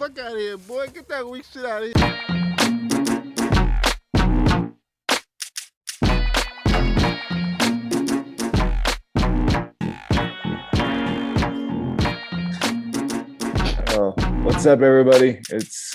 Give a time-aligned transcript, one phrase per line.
[0.00, 0.86] Fuck out of here, boy.
[0.86, 2.16] Get that weak shit out of here.
[13.88, 15.42] Oh, what's up, everybody?
[15.50, 15.94] It's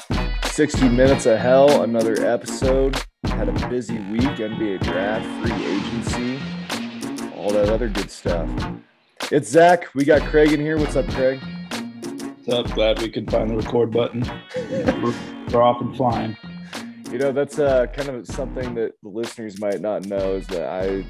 [0.52, 2.96] 60 Minutes of Hell, another episode.
[3.24, 6.40] Had a busy week, NBA draft, free agency,
[7.36, 8.48] all that other good stuff.
[9.32, 9.96] It's Zach.
[9.96, 10.78] We got Craig in here.
[10.78, 11.42] What's up, Craig?
[12.50, 12.72] Up?
[12.74, 14.24] Glad we could find the record button.
[15.02, 15.16] we're,
[15.52, 16.38] we're off and flying.
[17.12, 20.70] You know, that's uh, kind of something that the listeners might not know is that
[20.70, 21.04] I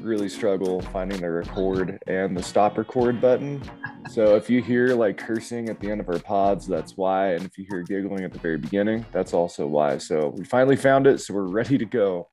[0.00, 3.62] really struggle finding the record and the stop record button.
[4.10, 7.32] So if you hear like cursing at the end of our pods, that's why.
[7.32, 9.98] And if you hear giggling at the very beginning, that's also why.
[9.98, 11.20] So we finally found it.
[11.20, 12.28] So we're ready to go.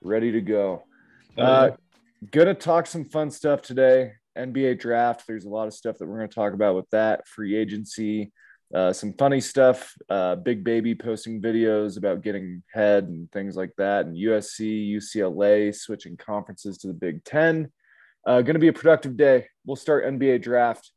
[0.00, 0.84] Ready to go.
[1.36, 1.70] Uh,
[2.30, 4.12] gonna talk some fun stuff today.
[4.38, 5.26] NBA draft.
[5.26, 7.26] There's a lot of stuff that we're gonna talk about with that.
[7.26, 8.32] Free agency.
[8.74, 9.94] Uh, some funny stuff.
[10.10, 14.06] Uh, Big Baby posting videos about getting head and things like that.
[14.06, 17.72] And USC, UCLA switching conferences to the Big Ten.
[18.26, 19.46] Uh, going to be a productive day.
[19.64, 20.90] We'll start NBA draft.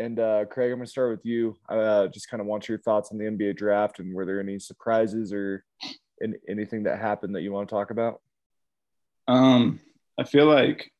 [0.00, 1.56] And uh, Craig, I'm going to start with you.
[1.68, 4.58] Uh, just kind of want your thoughts on the NBA draft and were there any
[4.58, 5.64] surprises or
[6.20, 8.20] in, anything that happened that you want to talk about?
[9.28, 9.78] Um,
[10.18, 10.90] I feel like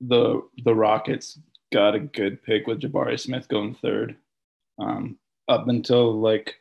[0.00, 1.38] the the Rockets
[1.72, 4.16] got a good pick with Jabari Smith going third.
[4.78, 6.56] Um, up until like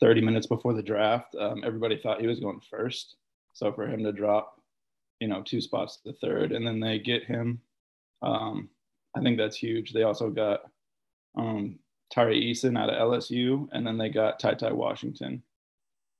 [0.00, 3.16] 30 minutes before the draft, um, everybody thought he was going first.
[3.52, 4.60] So for him to drop,
[5.20, 7.60] you know, two spots to the third, and then they get him,
[8.22, 8.68] um,
[9.16, 9.92] I think that's huge.
[9.92, 10.62] They also got
[11.36, 11.78] um,
[12.10, 15.42] Tari Eason out of LSU, and then they got Ty Ty Washington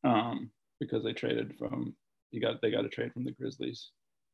[0.05, 1.95] um, because they traded from
[2.31, 3.91] you got they got a trade from the Grizzlies.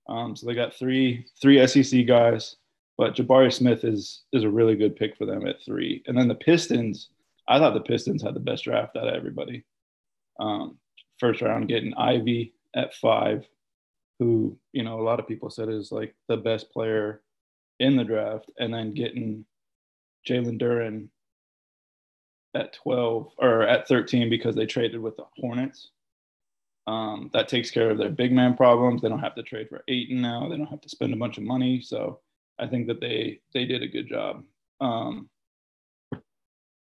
[0.08, 2.56] Um, so they got three three SEC guys,
[2.96, 6.02] but Jabari Smith is is a really good pick for them at three.
[6.06, 7.10] And then the Pistons,
[7.46, 9.64] I thought the Pistons had the best draft out of everybody.
[10.40, 10.78] Um,
[11.18, 13.46] first round getting Ivey at five,
[14.18, 17.22] who you know a lot of people said is like the best player
[17.80, 19.44] in the draft, and then getting
[20.26, 21.08] Jalen Duren
[22.54, 25.90] at 12 or at 13 because they traded with the Hornets.
[26.88, 29.02] Um, that takes care of their big man problems.
[29.02, 30.48] They don't have to trade for Ayton now.
[30.48, 31.82] They don't have to spend a bunch of money.
[31.82, 32.20] So
[32.58, 34.42] I think that they they did a good job.
[34.80, 35.28] Um,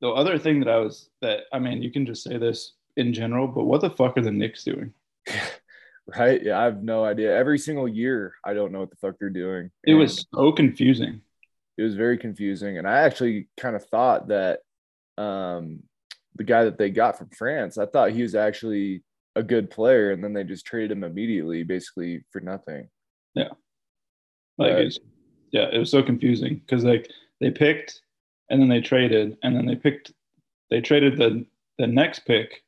[0.00, 3.12] the other thing that I was that I mean, you can just say this in
[3.12, 4.92] general, but what the fuck are the Knicks doing?
[6.18, 6.40] right?
[6.42, 7.36] Yeah, I have no idea.
[7.36, 9.70] Every single year, I don't know what the fuck they're doing.
[9.84, 11.20] It And- was so confusing.
[11.78, 14.60] it was very confusing and i actually kind of thought that
[15.18, 15.82] um
[16.36, 19.02] the guy that they got from france i thought he was actually
[19.36, 22.88] a good player and then they just traded him immediately basically for nothing
[23.34, 23.50] Yeah,
[24.58, 24.98] Like it's
[25.52, 27.08] yeah, it was so confusing because like
[27.40, 28.02] they picked
[28.50, 30.12] and then they traded and then they picked
[30.70, 31.46] they traded the
[31.78, 32.62] the next pick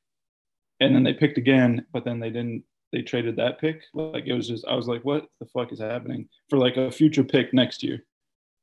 [0.80, 2.62] and then they picked again, but then they didn't
[2.92, 3.82] they traded that pick.
[3.94, 6.90] Like it was just I was like, what the fuck is happening for like a
[6.90, 8.04] future pick next year?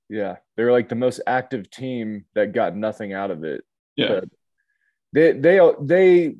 [0.10, 3.64] yeah they were like the most active team that got nothing out of it
[3.96, 4.20] Yeah.
[4.20, 4.30] But
[5.14, 6.36] they they they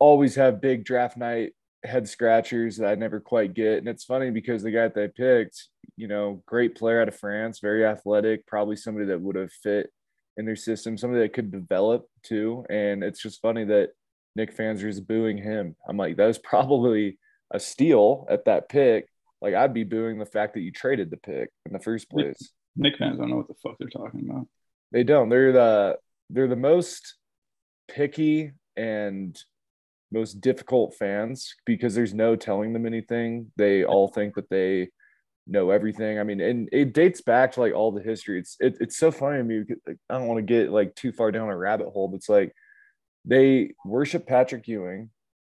[0.00, 1.52] always have big draft night
[1.84, 3.78] head scratchers that I never quite get.
[3.78, 7.16] And it's funny because the guy that they picked, you know, great player out of
[7.16, 9.90] France, very athletic, probably somebody that would have fit
[10.36, 12.64] in their system, somebody that could develop too.
[12.68, 13.90] And it's just funny that
[14.36, 15.76] Knick fans are just booing him.
[15.88, 17.18] I'm like, that was probably
[17.50, 19.06] a steal at that pick.
[19.40, 22.52] Like I'd be booing the fact that you traded the pick in the first place.
[22.76, 24.46] Knick fans don't know what the fuck they're talking about.
[24.92, 25.28] They don't.
[25.28, 27.16] They're the they're the most
[27.88, 29.36] picky and
[30.12, 33.52] most difficult fans because there's no telling them anything.
[33.56, 34.88] They all think that they
[35.46, 36.18] know everything.
[36.18, 38.38] I mean, and it dates back to like all the history.
[38.38, 39.60] It's it, it's so funny to me.
[39.60, 42.28] because, I don't want to get like too far down a rabbit hole, but it's
[42.28, 42.52] like
[43.24, 45.10] they worship Patrick Ewing,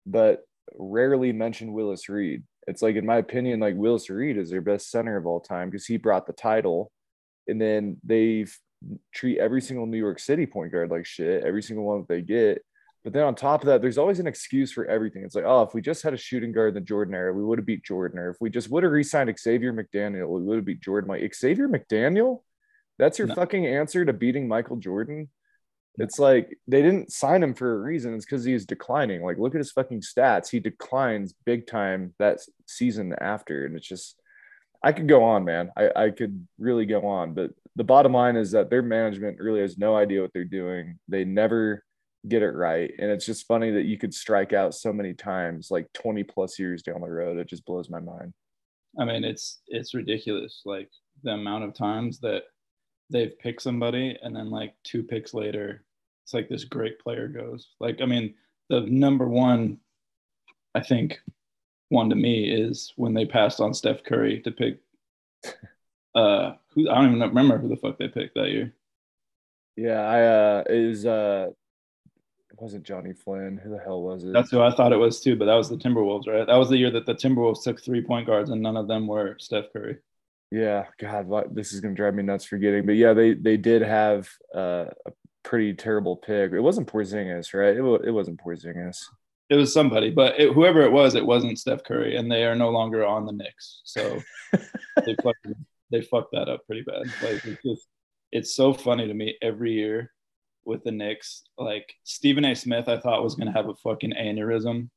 [0.07, 0.43] but
[0.77, 2.43] rarely mention Willis Reed.
[2.67, 5.71] It's like, in my opinion, like Willis Reed is their best center of all time
[5.71, 6.91] because he brought the title,
[7.49, 8.47] and then they
[9.13, 11.45] treat every single New York City point guard like shit.
[11.45, 12.63] Every single one that they get.
[13.05, 15.25] But then on top of that, there's always an excuse for everything.
[15.25, 17.43] It's like, oh, if we just had a shooting guard in the Jordan era, we
[17.43, 18.19] would have beat Jordan.
[18.21, 21.09] Or if we just would have re-signed Xavier McDaniel, we would have beat Jordan.
[21.09, 22.43] Like Xavier McDaniel,
[22.99, 23.35] that's your No.
[23.35, 25.31] fucking answer to beating Michael Jordan.
[25.99, 28.15] It's like they didn't sign him for a reason.
[28.15, 29.23] It's because he's declining.
[29.23, 30.49] Like, look at his fucking stats.
[30.49, 33.67] He declines big time that season after.
[33.67, 34.19] And it's just,
[34.83, 35.71] I could go on, man.
[35.77, 37.35] I, I could really go on.
[37.35, 40.99] But the bottom line is that their management really has no idea what they're doing.
[41.09, 41.85] They never
[42.29, 42.93] get it right.
[42.99, 46.59] And it's just funny that you could strike out so many times, like 20 plus
[46.59, 47.39] years down the road.
[47.39, 48.33] It just blows my mind.
[48.99, 50.63] I mean, it's it's ridiculous.
[50.65, 50.91] Like
[51.23, 52.43] the amount of times that
[53.11, 55.85] they've picked somebody and then like two picks later
[56.23, 57.69] it's like this great player goes.
[57.81, 58.35] Like, I mean,
[58.69, 59.79] the number one,
[60.75, 61.21] I think,
[61.89, 64.81] one to me is when they passed on Steph Curry to pick.
[66.15, 68.75] Uh, who I don't even remember who the fuck they picked that year.
[69.77, 71.47] Yeah, I uh, it was uh,
[72.63, 73.61] wasn't Johnny Flynn.
[73.63, 74.33] Who the hell was it?
[74.33, 76.47] That's who I thought it was too, but that was the Timberwolves, right?
[76.47, 79.09] That was the year that the Timberwolves took three point guards, and none of them
[79.09, 79.99] were Steph Curry.
[80.53, 82.87] Yeah, God, what, this is gonna drive me nuts forgetting.
[82.87, 85.13] But yeah, they they did have uh, a
[85.43, 86.53] pretty terrible pick.
[86.53, 87.77] It wasn't Porzingis, right?
[87.77, 89.03] It, it wasn't Porzingis.
[89.51, 92.55] It was somebody, but it, whoever it was, it wasn't Steph Curry, and they are
[92.55, 93.81] no longer on the Knicks.
[93.85, 94.23] So
[95.05, 95.47] they fucked,
[95.91, 97.03] they fucked that up pretty bad.
[97.23, 97.89] Like it's just,
[98.31, 100.13] it's so funny to me every year
[100.65, 101.43] with the Knicks.
[101.59, 102.55] Like Stephen A.
[102.55, 104.89] Smith, I thought was gonna have a fucking aneurysm,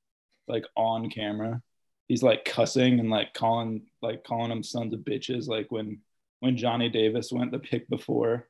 [0.47, 1.61] like on camera.
[2.07, 5.47] He's like cussing and like calling like calling them sons of bitches.
[5.47, 5.99] Like when
[6.39, 8.47] when Johnny Davis went the pick before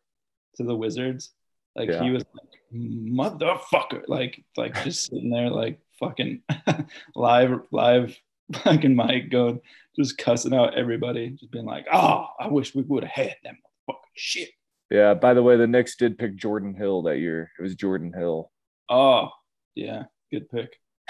[0.57, 1.31] to the Wizards,
[1.75, 2.03] like Yeah.
[2.03, 6.41] he was like motherfucker, like like just sitting there like fucking
[7.15, 8.17] live live
[8.53, 9.59] fucking mic going
[9.97, 13.53] just cussing out everybody, just being like, oh, I wish we would have had that
[13.89, 14.49] motherfucking shit.
[14.89, 15.13] Yeah.
[15.13, 17.51] By the way, the Knicks did pick Jordan Hill that year.
[17.57, 18.51] It was Jordan Hill.
[18.89, 19.29] Oh,
[19.73, 20.77] yeah, good pick.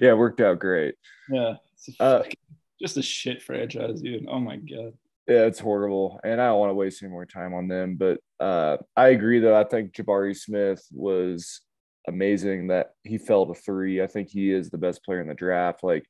[0.00, 0.94] yeah, it worked out great.
[1.28, 1.54] Yeah,
[1.98, 2.34] a Uh, fucking-
[2.80, 4.26] just a shit franchise, dude.
[4.28, 4.94] Oh my god.
[5.28, 7.96] Yeah, it's horrible, and I don't want to waste any more time on them.
[7.96, 9.54] But uh, I agree, though.
[9.54, 11.60] I think Jabari Smith was
[12.08, 12.68] amazing.
[12.68, 14.02] That he fell to three.
[14.02, 15.84] I think he is the best player in the draft.
[15.84, 16.06] Like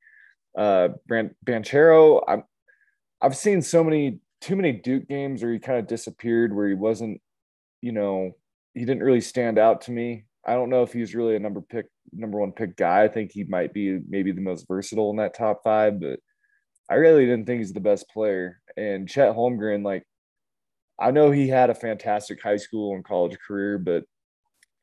[0.56, 2.44] uh, Bran- Banchero, I'm
[3.21, 6.75] I've seen so many too many Duke games where he kind of disappeared, where he
[6.75, 7.20] wasn't,
[7.82, 8.32] you know,
[8.75, 10.25] he didn't really stand out to me.
[10.46, 13.04] I don't know if he's really a number pick, number one pick guy.
[13.04, 16.19] I think he might be maybe the most versatile in that top five, but
[16.90, 18.60] I really didn't think he's the best player.
[18.76, 20.04] And Chet Holmgren, like,
[20.98, 24.04] I know he had a fantastic high school and college career, but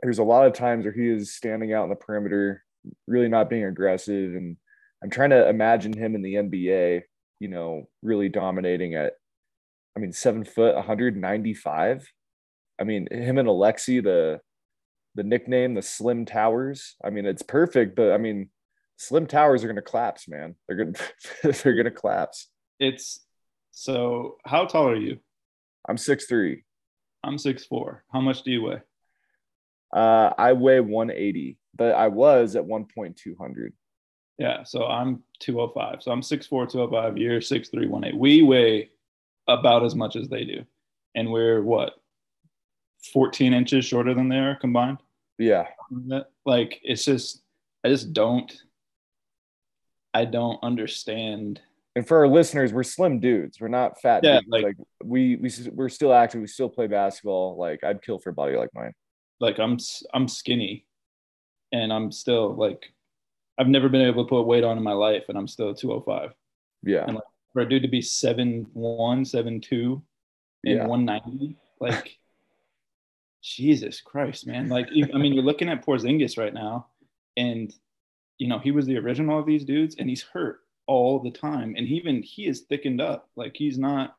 [0.01, 2.63] there's a lot of times where he is standing out in the perimeter,
[3.07, 4.35] really not being aggressive.
[4.35, 4.57] And
[5.03, 7.03] I'm trying to imagine him in the NBA,
[7.39, 9.13] you know, really dominating at,
[9.97, 12.13] I mean, seven foot, 195.
[12.79, 14.39] I mean, him and Alexi, the
[15.15, 16.95] the nickname, the Slim Towers.
[17.03, 18.51] I mean, it's perfect, but I mean,
[18.97, 20.53] Slim Towers are gonna collapse, man.
[20.67, 20.93] They're gonna
[21.63, 22.47] they're gonna collapse.
[22.79, 23.25] It's
[23.71, 25.17] so how tall are you?
[25.89, 26.63] I'm six three.
[27.23, 28.03] I'm six four.
[28.13, 28.81] How much do you weigh?
[29.91, 33.71] Uh, I weigh 180, but I was at 1.200.
[34.37, 36.03] Yeah, so I'm 205.
[36.03, 37.17] So I'm 6'4, 205.
[37.17, 38.17] You're 6'3, 180.
[38.17, 38.89] We weigh
[39.47, 40.63] about as much as they do.
[41.15, 41.93] And we're what?
[43.13, 44.97] 14 inches shorter than they are combined?
[45.37, 45.67] Yeah,
[46.45, 47.43] Like it's just
[47.85, 48.51] I just don't
[50.13, 51.61] I don't understand.
[51.95, 53.59] and for our listeners, we're slim dudes.
[53.61, 54.23] We're not fat.
[54.23, 54.47] Yeah, dudes.
[54.49, 56.41] like- like, we we we're still active.
[56.41, 57.55] We still play basketball.
[57.57, 58.93] Like I'd kill for a body like mine.
[59.39, 59.77] Like I'm
[60.13, 60.85] I'm skinny
[61.71, 62.91] and I'm still like
[63.59, 66.31] I've never been able to put weight on in my life and I'm still 205.
[66.83, 67.19] Yeah, And
[67.57, 70.03] For a dude to be 7'1, 7'2 and
[70.63, 72.19] yeah, 190, like
[73.43, 74.69] Jesus Christ, man.
[74.69, 76.85] Like I mean, you're looking at Porzingis right now,
[77.35, 77.73] and
[78.37, 81.73] you know, he was the original of these dudes, and he's hurt all the time.
[81.75, 83.27] And even he is thickened up.
[83.35, 84.15] Like he's not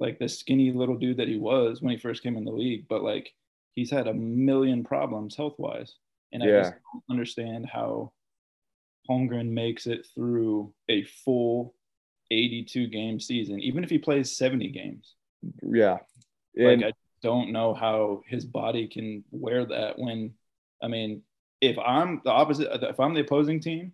[0.00, 2.86] like the skinny little dude that he was when he first came in the league,
[2.88, 3.32] but like
[3.76, 5.94] he's had a million problems health wise.
[6.32, 8.10] And I just don't understand how
[9.08, 11.76] Holmgren makes it through a full
[12.30, 15.14] 82 game season, even if he plays 70 games.
[15.62, 15.98] yeah.
[16.56, 16.92] Like And I
[17.22, 20.34] don't know how his body can wear that when
[20.82, 21.22] I mean,
[21.60, 23.92] if I'm the opposite if I'm the opposing team,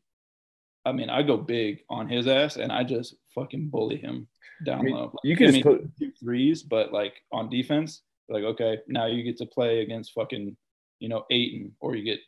[0.85, 4.29] I mean, I go big on his ass and I just fucking bully him
[4.65, 5.15] down I mean, low.
[5.23, 9.07] you can I just mean, put two threes, but like on defense, like okay, now
[9.07, 10.57] you get to play against fucking,
[10.99, 12.21] you know, Ayton or you get,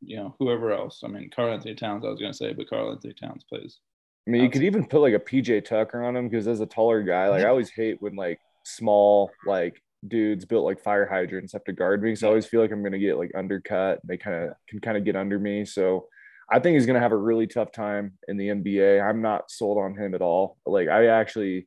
[0.00, 1.02] you know, whoever else.
[1.04, 3.78] I mean, Karl-Anthony Towns, I was gonna say, but Karl-Anthony Towns plays.
[4.26, 6.66] I mean, you could even put like a PJ Tucker on him because as a
[6.66, 11.52] taller guy, like I always hate when like small like dudes built like fire hydrants
[11.52, 12.14] have to guard me.
[12.14, 14.00] So I always feel like I'm gonna get like undercut.
[14.04, 15.64] They kind of can kind of get under me.
[15.64, 16.06] So
[16.50, 19.02] I think he's gonna have a really tough time in the NBA.
[19.02, 20.56] I'm not sold on him at all.
[20.66, 21.66] Like I actually,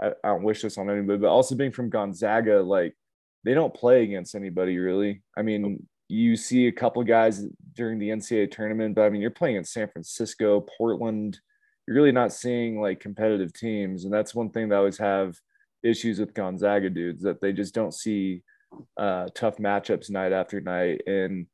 [0.00, 2.94] I, I don't wish this on anybody, but also being from Gonzaga, like
[3.44, 5.22] they don't play against anybody really.
[5.36, 7.44] I mean, you see a couple guys
[7.74, 11.38] during the NCAA tournament, but I mean, you're playing in San Francisco, Portland
[11.86, 14.04] you're really not seeing like competitive teams.
[14.04, 15.36] And that's one thing that I always have
[15.82, 18.42] issues with Gonzaga dudes that they just don't see
[18.96, 21.02] uh, tough matchups night after night.
[21.06, 21.46] And,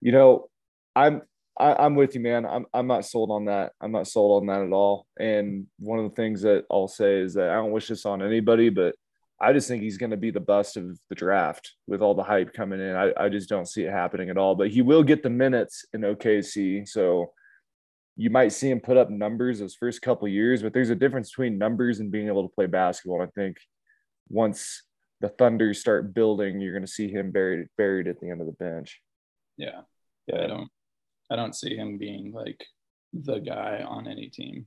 [0.00, 0.48] you know,
[0.94, 1.22] I'm,
[1.58, 2.46] I, I'm with you, man.
[2.46, 3.72] I'm, I'm not sold on that.
[3.80, 5.06] I'm not sold on that at all.
[5.18, 8.22] And one of the things that I'll say is that I don't wish this on
[8.22, 8.94] anybody, but
[9.40, 12.22] I just think he's going to be the bust of the draft with all the
[12.22, 12.94] hype coming in.
[12.96, 14.54] I, I just don't see it happening at all.
[14.54, 17.32] But he will get the minutes in OKC, so
[18.20, 20.60] you might see him put up numbers those first couple years.
[20.60, 23.22] But there's a difference between numbers and being able to play basketball.
[23.22, 23.56] And I think
[24.28, 24.82] once
[25.20, 28.48] the Thunder start building, you're going to see him buried buried at the end of
[28.48, 29.00] the bench.
[29.56, 29.82] Yeah,
[30.26, 30.42] yeah.
[30.42, 30.68] I don't,
[31.30, 32.64] I don't see him being like
[33.12, 34.66] the guy on any team.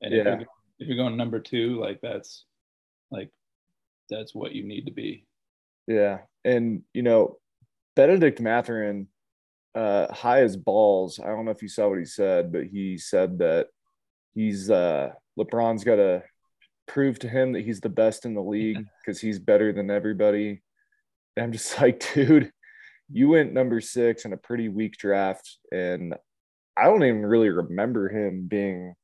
[0.00, 0.38] And if, Yeah.
[0.38, 0.46] you're,
[0.78, 2.44] if you're going number two, like that's
[3.10, 3.30] like
[4.08, 5.26] that's what you need to be.
[5.88, 7.38] Yeah, and you know,
[7.96, 9.08] Bennedict Mathurin,
[9.74, 11.20] uh, high as balls.
[11.22, 13.68] I don't know if you saw what he said, but he said that
[14.34, 16.22] he's uh, LeBron's got to
[16.86, 20.62] prove to him that he's the best in the league because he's better than everybody.
[21.36, 22.50] And I'm just like, dude,
[23.10, 26.14] you went number six in a pretty weak draft, and
[26.76, 28.94] I don't even really remember him being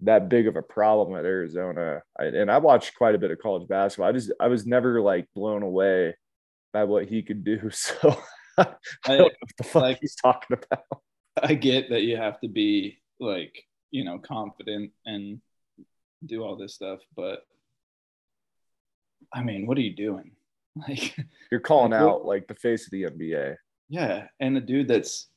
[0.00, 2.02] that big of a problem at Arizona.
[2.18, 4.08] I, and I watched quite a bit of college basketball.
[4.08, 6.14] I just I was never like blown away
[6.72, 7.70] by what he could do.
[7.70, 8.16] So
[8.58, 8.66] I
[9.06, 10.84] don't know what the fuck like- he's talking about.
[11.42, 15.40] I get that you have to be like, you know, confident and
[16.24, 17.44] do all this stuff, but
[19.32, 20.32] I mean, what are you doing?
[20.88, 21.16] Like,
[21.52, 23.56] You're calling Like, out like the face of the NBA.
[23.88, 25.28] yeah, and a dude that's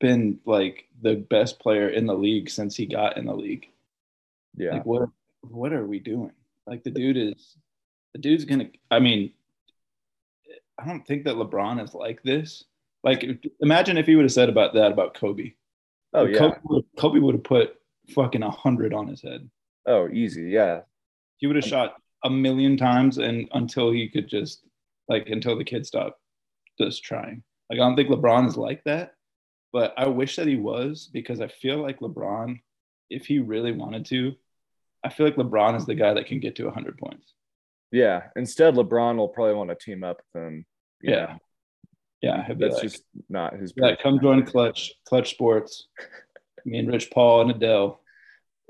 [0.00, 3.66] been like the best player in the league since he got in the league.
[4.56, 4.72] Yeah.
[4.74, 5.08] Like, what
[5.42, 6.32] what are we doing?
[6.66, 7.56] Like, the dude is
[8.14, 8.70] the dude's gonna.
[8.90, 9.32] I mean,
[10.82, 12.64] I don't think that LeBron is like this.
[13.04, 13.24] Like,
[13.60, 15.52] imagine if he would have said about that about Kobe.
[16.14, 16.38] oh yeah.
[16.38, 17.74] Kobe would, Kobe would have put
[18.10, 19.48] fucking a hundred on his head.
[19.86, 20.50] Oh easy.
[20.50, 20.82] Yeah.
[21.38, 24.64] He would have shot a million times, and until he could just
[25.08, 26.20] like until the kid stopped
[26.80, 27.42] just trying.
[27.70, 29.14] Like I don't think LeBron is like that,
[29.72, 32.60] but I wish that he was because I feel like LeBron,
[33.10, 34.34] if he really wanted to,
[35.04, 37.34] I feel like LeBron is the guy that can get to hundred points.
[37.90, 38.22] Yeah.
[38.36, 40.66] Instead, LeBron will probably want to team up with him.
[41.02, 41.36] Yeah.
[42.20, 43.72] Yeah, That's like, just not his.
[43.76, 45.88] yeah, come join Clutch, Klutch Sports.
[46.64, 48.00] Me and Rich Paul and Adele.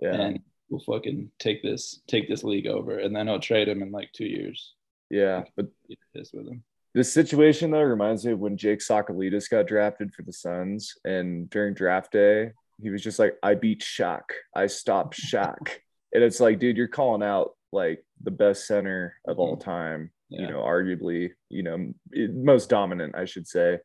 [0.00, 0.14] Yeah.
[0.14, 3.92] and we'll fucking take this take this league over and then I'll trade him in
[3.92, 4.74] like two years.
[5.10, 5.44] Yeah.
[5.54, 5.66] But
[6.14, 6.64] this with him.
[6.94, 11.48] This situation though reminds me of when Jake Tsakalidis got drafted for the Suns, and
[11.48, 14.22] during draft day, he was just like, "I beat Shaq,
[14.54, 15.70] I stopped Shaq,"
[16.12, 19.70] and it's like, dude, you're calling out like the best center of all mm-hmm.
[19.70, 20.10] time.
[20.32, 20.42] Yeah.
[20.42, 21.92] You know, arguably, you know,
[22.32, 23.78] most dominant, I should say.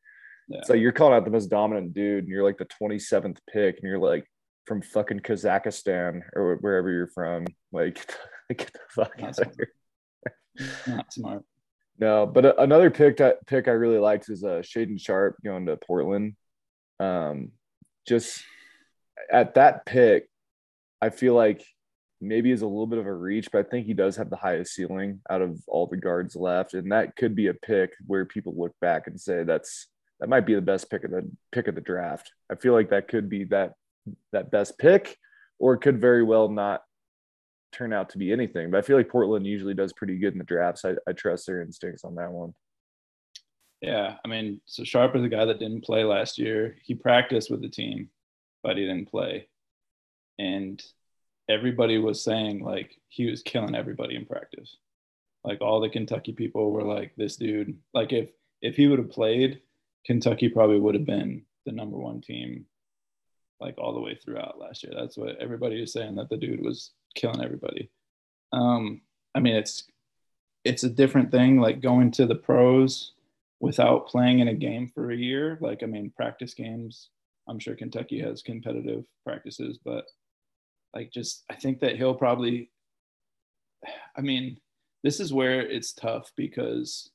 [0.48, 0.60] Yeah.
[0.60, 3.76] It's like you're calling out the most dominant dude, and you're like the 27th pick,
[3.76, 4.26] and you're like
[4.66, 7.46] from fucking Kazakhstan or wherever you're from.
[7.72, 7.96] Like,
[8.50, 10.66] get the fuck out That's of here.
[10.88, 11.44] Not smart.
[12.00, 15.66] No, but a- another pick that pick I really liked is uh Shaedon Sharpe going
[15.66, 16.36] to Portland.
[17.00, 17.52] Um,
[18.08, 18.42] just
[19.32, 20.30] at that pick,
[21.02, 21.66] I feel like
[22.20, 24.36] maybe is a little bit of a reach, but I think he does have the
[24.36, 28.26] highest ceiling out of all the guards left, and that could be a pick where
[28.26, 29.88] people look back and say that's
[30.20, 32.32] that might be the best pick of the pick of the draft.
[32.52, 33.74] I feel like that could be that
[34.32, 35.18] that best pick,
[35.60, 36.82] or it could very well not
[37.72, 38.72] turn out to be anything.
[38.72, 40.86] But I feel like Portland usually does pretty good in the drafts.
[40.86, 42.54] I, I trust their instincts on that one.
[43.82, 44.16] Yeah.
[44.24, 46.78] I mean, so Sharpe is a guy that didn't play last year.
[46.82, 48.10] He practiced with the team,
[48.64, 49.48] but he didn't play.
[50.40, 50.84] And
[51.50, 54.78] everybody was saying like he was killing everybody in practice.
[55.44, 58.30] Like all the Kentucky people were like, this dude, like if
[58.62, 59.62] if he would have played,
[60.06, 62.66] Kentucky probably would have been the number one team
[63.60, 64.94] like all the way throughout last year.
[64.96, 67.90] That's what everybody was saying that the dude was killing everybody.
[68.54, 69.02] Um,
[69.36, 69.84] I mean, it's
[70.64, 73.14] it's a different thing like going to the pros
[73.60, 75.58] without playing in a game for a year.
[75.62, 77.10] Like, I mean, practice games.
[77.48, 80.06] I'm sure Kentucky has competitive practices, but
[80.98, 82.72] like, just I think that he'll probably.
[84.18, 84.58] I mean,
[85.04, 87.12] this is where it's tough because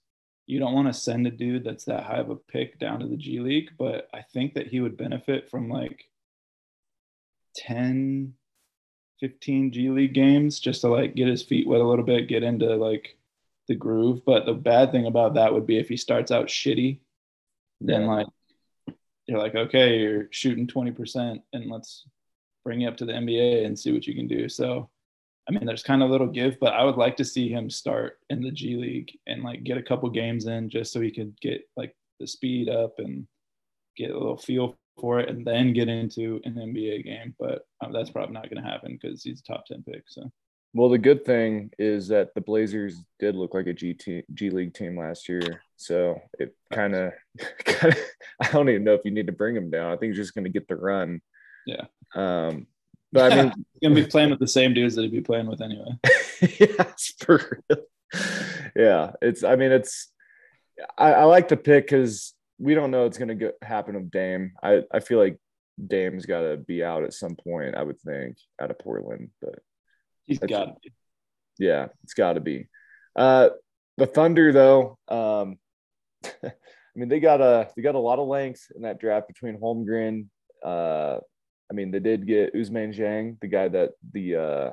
[0.47, 3.07] you don't want to send a dude that's that high of a pick down to
[3.09, 6.05] the G League, but I think that he would benefit from like
[7.57, 8.35] 10,
[9.21, 12.43] 15 G League games just to like get his feet wet a little bit, get
[12.43, 13.17] into like
[13.69, 14.25] the groove.
[14.25, 17.01] But the bad thing about that would be if he starts out shitty,
[17.81, 18.09] then Yeah.
[18.09, 18.27] like
[19.27, 22.05] you're like, okay, you're shooting 20% and let's
[22.65, 24.49] bring you up to the NBA and see what you can do.
[24.49, 24.89] So
[25.49, 27.69] I mean, there's kind of a little give, but I would like to see him
[27.69, 31.11] start in the G League and like get a couple games in just so he
[31.11, 33.27] could get like the speed up and
[33.97, 37.35] get a little feel for it and then get into an NBA game.
[37.41, 40.05] But um, that's probably not going to happen because he's a top 10 pick.
[40.07, 40.31] So,
[40.75, 43.97] Well, the good thing is that the Blazers did look like a G
[44.33, 47.13] G League team last year, so it kind of.
[48.41, 49.93] I don't even know if you need to bring him down.
[49.93, 51.21] I think you're just going to get the run.
[51.67, 51.87] Yeah.
[52.15, 52.67] Um,
[53.13, 55.47] but I mean, he's to be playing with the same dudes that he'd be playing
[55.47, 55.99] with anyway.
[56.41, 57.83] yes, for real.
[58.75, 59.45] yeah, it's.
[59.45, 60.09] I mean, it's.
[60.99, 64.53] I, I like the pick because we don't know it's to happen with Dame.
[64.63, 65.39] I I feel like
[65.85, 67.75] Dame's got to be out at some point.
[67.75, 69.59] I would think out of Portland, but
[70.25, 70.77] he's got.
[71.59, 72.69] Yeah, it's got to be.
[73.15, 73.51] Uh,
[73.99, 74.99] the Thunder, though.
[75.09, 75.59] Um,
[76.45, 79.59] I mean, they got a they got a lot of length in that draft between
[79.59, 80.27] Holmgren.
[80.65, 80.92] Uh,
[81.73, 84.71] I mean, they did get Ousmane Dieng, the guy that the uh,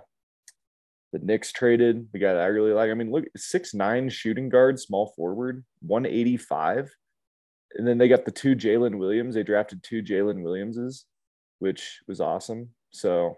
[1.14, 2.92] the Knicks traded, the guy that I really like.
[2.92, 6.94] I mean, look, six nine shooting guard, small forward, one eighty five,
[7.76, 9.36] and then they got the two Jalen Williams.
[9.36, 11.06] They drafted two Jalen Williamses,
[11.60, 12.72] which was awesome.
[12.92, 13.38] So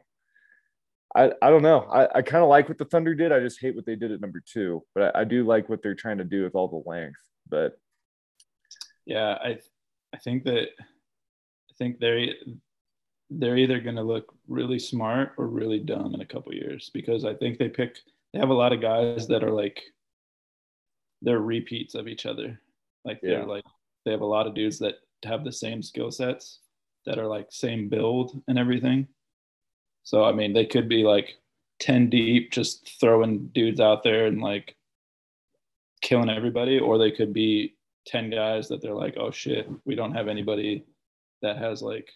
[1.15, 1.81] I, I don't know.
[1.81, 3.31] I, I kind of like what the Thunder did.
[3.31, 5.83] I just hate what they did at number two, but I, I do like what
[5.83, 7.19] they're trying to do with all the length.
[7.47, 7.73] But
[9.05, 9.59] yeah, I
[10.15, 12.33] I think that I think they're
[13.31, 17.23] they're either going to look really smart or really dumb in a couple years because
[17.23, 17.97] I think they pick
[18.33, 19.81] they have a lot of guys that are like
[21.21, 22.59] they're repeats of each other.
[23.05, 23.45] Like they're yeah.
[23.45, 23.63] like
[24.05, 26.59] they have a lot of dudes that have the same skill sets
[27.05, 29.07] that are like same build and everything.
[30.03, 31.35] So I mean, they could be like
[31.79, 34.75] 10 deep just throwing dudes out there and like
[36.01, 37.75] killing everybody or they could be
[38.07, 40.85] 10 guys that they're like, oh shit, we don't have anybody
[41.41, 42.09] that has like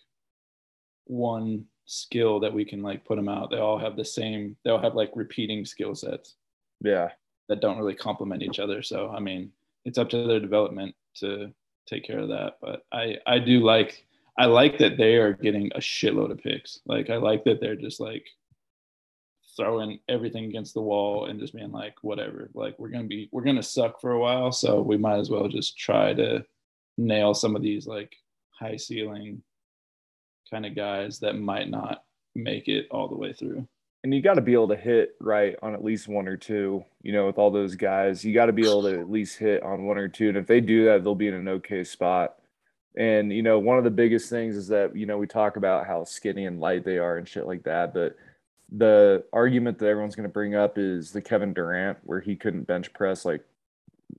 [1.06, 3.52] one skill that we can like put them out.
[3.52, 6.36] They all have the same, they all have like repeating skill sets.
[6.82, 7.10] Yeah.
[7.48, 8.82] That don't really complement each other.
[8.82, 9.52] So, I mean,
[9.86, 11.54] it's up to their development to
[11.88, 12.58] take care of that.
[12.60, 14.06] But I, I do like,
[14.38, 16.80] I like that they are getting a shitload of picks.
[16.86, 18.26] Like, I like that they're just like,
[19.56, 23.44] throwing everything against the wall and just being like whatever like we're gonna be we're
[23.44, 26.44] gonna suck for a while so we might as well just try to
[26.98, 28.16] nail some of these like
[28.50, 29.42] high ceiling
[30.50, 32.04] kind of guys that might not
[32.36, 33.68] make it all the way through.
[34.04, 36.84] And you got to be able to hit right on at least one or two
[37.02, 38.24] you know with all those guys.
[38.24, 40.30] You got to be able to at least hit on one or two.
[40.30, 42.36] And if they do that they'll be in an okay spot.
[42.98, 45.88] And you know one of the biggest things is that you know we talk about
[45.88, 47.94] how skinny and light they are and shit like that.
[47.94, 48.16] But
[48.72, 52.68] the argument that everyone's going to bring up is the Kevin Durant, where he couldn't
[52.68, 53.44] bench press like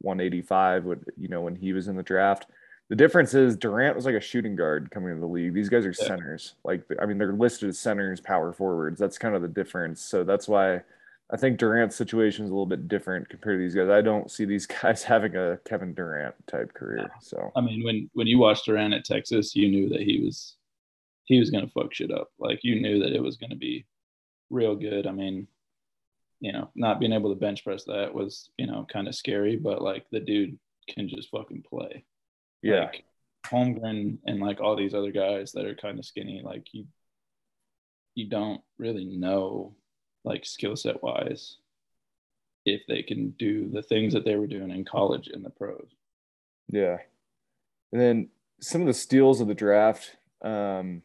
[0.00, 2.46] 185, would you know, when he was in the draft.
[2.88, 5.54] The difference is Durant was like a shooting guard coming into the league.
[5.54, 6.06] These guys are yeah.
[6.06, 6.54] centers.
[6.64, 9.00] Like, I mean, they're listed as centers, power forwards.
[9.00, 10.00] That's kind of the difference.
[10.00, 10.82] So that's why
[11.30, 13.88] I think Durant's situation is a little bit different compared to these guys.
[13.88, 17.10] I don't see these guys having a Kevin Durant type career.
[17.20, 20.56] So I mean, when when you watched Durant at Texas, you knew that he was
[21.24, 22.30] he was gonna fuck shit up.
[22.38, 23.84] Like you knew that it was gonna be
[24.50, 25.08] real good.
[25.08, 25.48] I mean,
[26.40, 29.56] you know, not being able to bench press that was, you know, kind of scary,
[29.56, 30.56] but like the dude
[30.88, 32.04] can just fucking play.
[32.62, 32.86] Yeah.
[32.86, 33.04] Like
[33.46, 36.86] Holmgren and like all these other guys that are kind of skinny, like you
[38.14, 39.74] you don't really know
[40.24, 41.58] like skill set wise
[42.64, 45.88] if they can do the things that they were doing in college in the pros.
[46.68, 46.98] Yeah.
[47.92, 48.28] And then
[48.60, 51.02] some of the steals of the draft, um,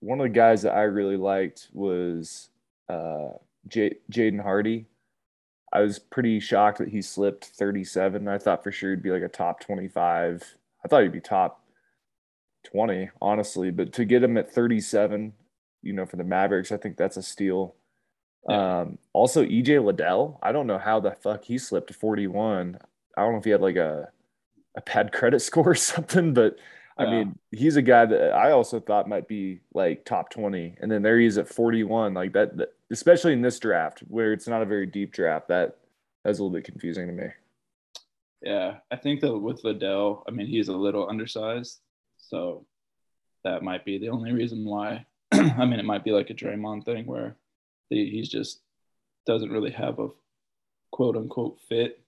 [0.00, 2.48] one of the guys that I really liked was
[2.88, 3.30] uh,
[3.68, 4.86] J- Jaden Hardy.
[5.72, 8.26] I was pretty shocked that he slipped 37.
[8.26, 10.56] I thought for sure he'd be like a top 25.
[10.84, 11.64] I thought he'd be top
[12.64, 13.70] 20, honestly.
[13.70, 15.32] But to get him at 37,
[15.82, 17.74] you know, for the Mavericks, I think that's a steal.
[18.48, 18.80] Yeah.
[18.80, 20.38] Um, also, EJ Liddell.
[20.42, 22.78] I don't know how the fuck he slipped to 41.
[23.16, 24.08] I don't know if he had like a
[24.76, 26.56] a bad credit score or something, but
[27.00, 30.76] I mean, he's a guy that I also thought might be like top 20.
[30.80, 32.12] And then there he is at 41.
[32.12, 35.78] Like that, that especially in this draft where it's not a very deep draft, that
[36.24, 37.28] that's a little bit confusing to me.
[38.42, 38.78] Yeah.
[38.90, 41.80] I think that with Liddell, I mean, he's a little undersized.
[42.18, 42.66] So
[43.44, 45.06] that might be the only reason why.
[45.32, 47.36] I mean, it might be like a Draymond thing where
[47.88, 48.60] he's just
[49.26, 50.08] doesn't really have a
[50.92, 52.00] quote unquote fit,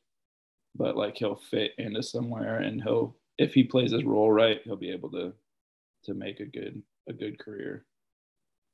[0.74, 4.76] but like he'll fit into somewhere and he'll if he plays his role right, he'll
[4.76, 5.32] be able to
[6.04, 7.84] to make a good a good career.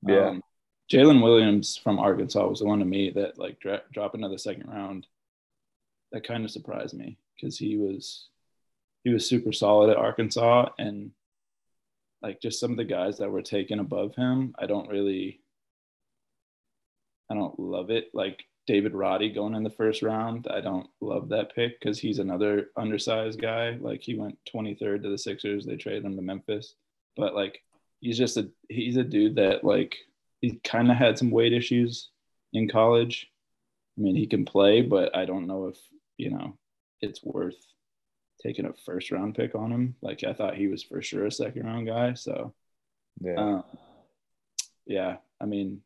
[0.07, 0.29] Yeah.
[0.29, 0.43] Um,
[0.91, 4.69] Jalen Williams from Arkansas was the one to me that like dra- drop another second
[4.69, 5.07] round.
[6.13, 8.29] That kind of surprised me because he was
[9.05, 11.13] he was super solid at Arkansas and
[12.21, 15.41] like just some of the guys that were taken above him, I don't really
[17.31, 18.11] I don't love it.
[18.13, 20.47] Like David Roddy going in the first round.
[20.51, 23.79] I don't love that pick because he's another undersized guy.
[23.81, 25.65] Like he went 23rd to the Sixers.
[25.65, 26.75] They traded him to Memphis.
[27.17, 27.63] But like
[28.01, 29.97] he's just a he's a dude that like
[30.41, 32.11] he kind of had some weight issues
[32.53, 33.31] in college.
[33.99, 35.79] I mean, he can play, but I don't know if,
[36.17, 36.57] you know,
[37.01, 37.57] it's worth
[38.43, 39.95] taking a first round pick on him.
[40.03, 42.15] Like I thought he was for sure a second round guy.
[42.15, 42.55] So
[43.21, 43.35] yeah.
[43.37, 43.65] Um,
[44.87, 45.17] yeah.
[45.41, 45.83] I mean,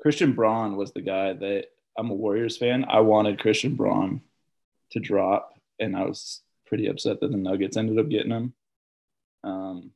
[0.00, 1.66] Christian Braun was the guy that
[1.98, 2.84] I'm a Warriors fan.
[2.88, 4.22] I wanted Christian Braun
[4.92, 8.54] to drop, and I was pretty upset that the Nuggets ended up getting him.
[9.44, 9.90] Um,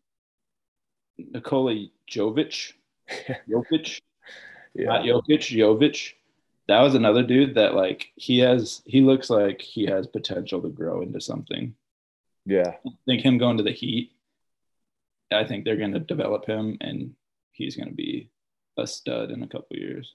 [1.19, 2.73] Nikola Jovic,
[3.49, 4.01] Jovic,
[4.75, 4.87] Yeah.
[4.87, 6.13] not Jokic, Jovic.
[6.69, 8.83] That was another dude that like he has.
[8.87, 11.75] He looks like he has potential to grow into something.
[12.47, 12.75] Yeah.
[12.87, 14.13] I think him going to the Heat.
[15.33, 17.15] I think they're going to develop him, and
[17.53, 18.31] he's going to be
[18.79, 20.15] a stud in a couple years.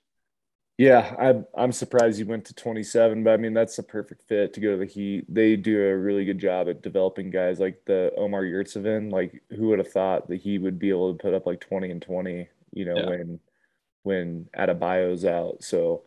[0.78, 4.54] Yeah, I'm I'm surprised you went to 27, but I mean that's a perfect fit
[4.54, 5.26] to go to the Heat.
[5.28, 9.12] They do a really good job at developing guys like the Omer Yurtseven.
[9.12, 11.92] Like who would have thought that he would be able to put up like 20
[11.92, 13.10] and 20, you know, Yeah.
[13.10, 13.40] when
[14.04, 15.64] when Adebayo's out.
[15.64, 16.04] So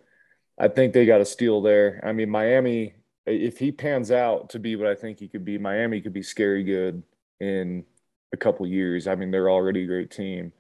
[0.59, 2.01] I think they got a steal there.
[2.05, 2.95] I mean, Miami,
[3.27, 6.23] if he pans out to be what I think he could be, Miami could be
[6.23, 7.03] scary good
[7.41, 7.85] in
[8.33, 9.07] a couple years.
[9.07, 10.53] I mean, they're already a great team.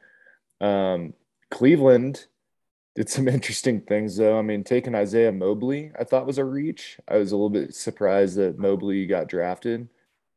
[0.60, 1.14] Um,
[1.50, 2.26] Cleveland
[2.94, 4.38] did some interesting things though.
[4.38, 6.98] I mean, taking Isaiah Mobley, I thought was a reach.
[7.08, 9.88] I was a little bit surprised that Mobley got drafted.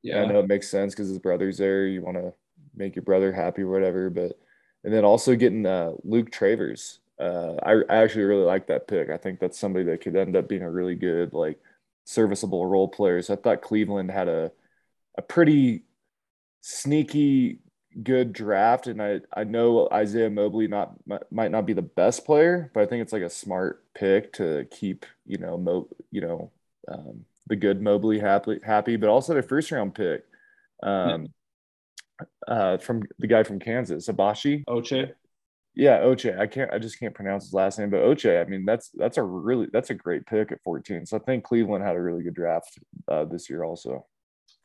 [0.02, 1.88] Yeah, I know it makes sense because his brother's there.
[1.88, 2.34] You want to
[2.76, 4.12] make your brother happy or whatever.
[4.12, 4.38] But
[4.84, 7.00] and then also getting uh, Luke Travers.
[7.19, 9.10] Uh, I, I actually really like that pick.
[9.10, 11.60] I think that's somebody that could end up being a really good, like,
[12.06, 13.21] serviceable role player.
[13.21, 14.51] So I thought Cleveland had a
[15.17, 15.84] a pretty
[16.62, 17.60] sneaky
[18.04, 20.93] good draft, and I I know Isaiah Mobley not
[21.32, 24.65] might not be the best player, but I think it's like a smart pick to
[24.71, 26.51] keep you know Mo you know
[26.88, 30.25] um, the good Mobley happy happy, but also their first round pick
[30.84, 31.28] um,
[32.47, 34.65] uh, from the guy from Kansas, Agbaji.
[34.65, 35.13] Ochai.
[35.75, 36.39] Yeah, Ochai.
[36.39, 36.71] I can't.
[36.71, 38.41] I just can't pronounce his last name, but Ochai.
[38.41, 41.05] I mean, that's that's a really that's a great pick at 14.
[41.05, 44.05] So I think Cleveland had a really good draft uh, this year, also.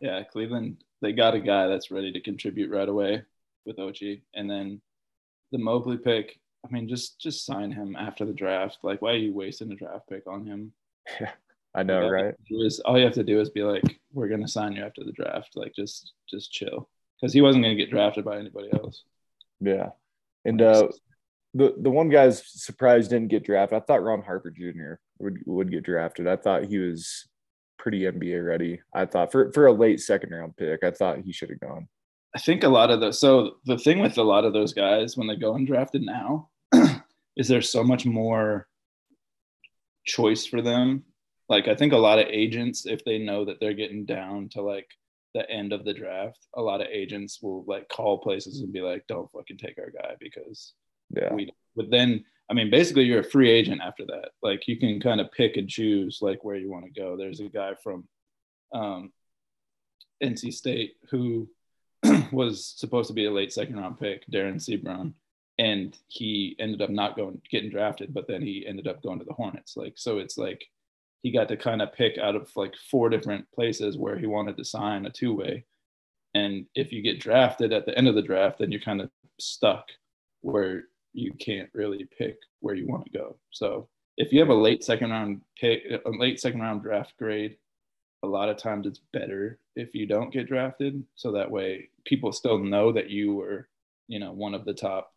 [0.01, 0.85] Yeah, Cleveland.
[1.03, 3.23] They got a guy that's ready to contribute right away
[3.67, 4.81] with Ochai, and then
[5.51, 6.39] the Mobley pick.
[6.65, 8.79] I mean, just just sign him after the draft.
[8.83, 10.73] Like, why are you wasting a draft pick on him?
[11.75, 12.25] I know, All right?
[12.27, 14.73] have to do is- all you have to do is be like, "We're gonna sign
[14.75, 16.89] you after the draft." Like, just just chill,
[17.21, 19.05] because he wasn't gonna get drafted by anybody else.
[19.61, 19.91] Yeah.
[20.45, 20.89] And uh,
[21.55, 23.77] the the one guy's surprised didn't get drafted.
[23.77, 24.95] I thought Ron Harper Jr.
[25.19, 26.27] would would get drafted.
[26.27, 27.29] I thought he was
[27.79, 28.81] pretty NBA ready.
[28.95, 31.89] I thought for for a late second round pick, I thought he should have gone.
[32.35, 33.19] I think a lot of those.
[33.19, 36.49] So the thing with a lot of those guys when they go undrafted now
[37.37, 38.69] is there's so much more
[40.07, 41.05] choice for them.
[41.49, 44.63] Like I think a lot of agents, if they know that they're getting down to
[44.63, 44.87] like
[45.35, 48.81] the end of the draft, a lot of agents will like call places and be
[48.81, 50.75] like, "Don't fucking take our guy," because
[51.15, 51.33] Yeah.
[51.35, 51.51] we.
[51.77, 54.31] But then, I mean, basically, you're a free agent after that.
[54.43, 57.17] Like you can kind of pick and choose like where you want to go.
[57.17, 58.09] There's a guy from
[58.73, 59.13] um,
[60.23, 61.49] NC State who
[62.33, 65.13] was supposed to be a late second round pick, Dereon Seabron,
[65.59, 69.25] and he ended up not going getting drafted, but then he ended up going to
[69.25, 69.77] the Hornets.
[69.77, 70.65] Like so, it's like
[71.23, 74.57] he got to kind of pick out of like four different places where he wanted
[74.57, 75.65] to sign a two way.
[76.35, 79.11] And if you get drafted at the end of the draft, then you're kind of
[79.39, 79.87] stuck
[80.41, 83.37] where you can't really pick where you want to go.
[83.51, 87.57] So if you have a late second round pick, a late second round draft grade,
[88.23, 91.03] a lot of times it's better if you don't get drafted.
[91.15, 93.69] So that way people still know that you were,
[94.09, 95.13] you know, one of the top,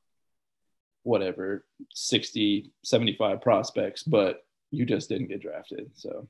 [1.03, 5.91] whatever, 60, 75 prospects, but you just didn't get drafted.
[5.93, 6.27] So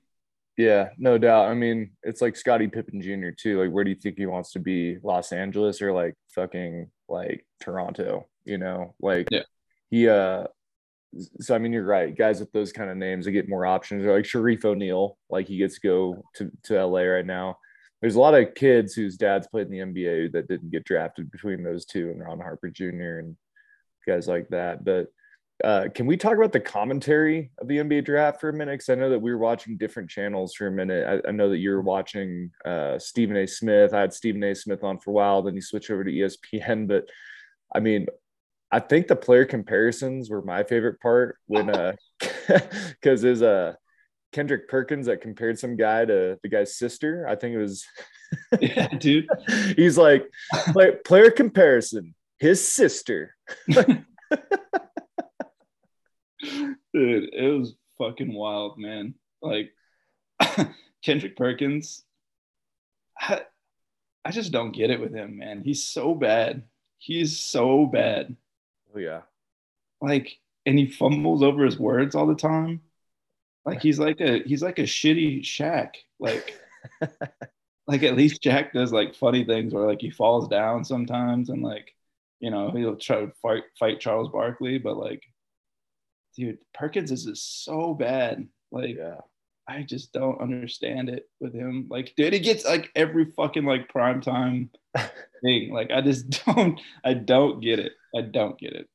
[0.57, 1.47] Yeah, no doubt.
[1.49, 3.29] I mean, it's like Scottie Pippen Jr.
[3.31, 3.59] too.
[3.61, 4.97] Like, where do you think he wants to be?
[5.01, 8.27] Los Angeles or like fucking like Toronto?
[8.45, 9.43] You know, like Yeah.
[9.89, 10.45] he uh
[11.39, 12.15] so I mean you're right.
[12.15, 14.03] Guys with those kind of names they get more options.
[14.05, 17.57] Or like Shareef O'Neal, like he gets to go to, to LA right now.
[18.01, 21.31] There's a lot of kids whose dads played in the NBA that didn't get drafted
[21.31, 23.19] between those two and Ron Harper Jr.
[23.19, 23.37] and
[24.05, 24.83] guys like that.
[24.83, 25.07] But
[25.63, 28.73] uh, can we talk about the commentary of the NBA draft for a minute?
[28.73, 31.23] Because I know that we were watching different channels for a minute.
[31.25, 33.47] I, I know that you're watching uh, Stephen A.
[33.47, 33.93] Smith.
[33.93, 34.55] I had Stephen A.
[34.55, 36.87] Smith on for a while, then he switched over to ESPN.
[36.93, 37.07] But
[37.73, 38.07] I mean,
[38.71, 43.77] I think the player comparisons were my favorite part when, uh, because there's a
[44.31, 47.25] Kendrick Perkins that compared some guy to the guy's sister.
[47.27, 47.85] I think it was,
[48.59, 49.27] yeah, dude.
[49.75, 50.29] he's like,
[50.71, 53.35] play, player comparison, his sister.
[56.93, 59.15] Dude, it was fucking wild, man.
[59.41, 59.71] Like
[61.03, 62.03] Kendrick Perkins,
[63.19, 63.41] I,
[64.25, 65.61] I just don't get it with him, man.
[65.63, 66.63] He's so bad.
[66.97, 68.35] He's so bad.
[68.95, 69.21] Oh, yeah.
[70.01, 72.81] Like, and he fumbles over his words all the time.
[73.65, 75.91] Like he's like a he's like a shitty Shaq.
[76.19, 76.59] Like,
[77.87, 81.63] like at least Shaq does like funny things where like he falls down sometimes and
[81.63, 81.93] like,
[82.39, 85.23] you know, he'll try to fight fight Charles Barkley, but like
[86.35, 88.47] dude, Perkins is so bad.
[88.71, 89.17] Like, Yeah.
[89.65, 91.87] I just don't understand it with him.
[91.89, 94.71] Like, dude, he gets like every fucking like prime time
[95.41, 95.71] thing.
[95.71, 97.93] Like, I just don't, I don't get it.
[98.13, 98.89] I don't get it.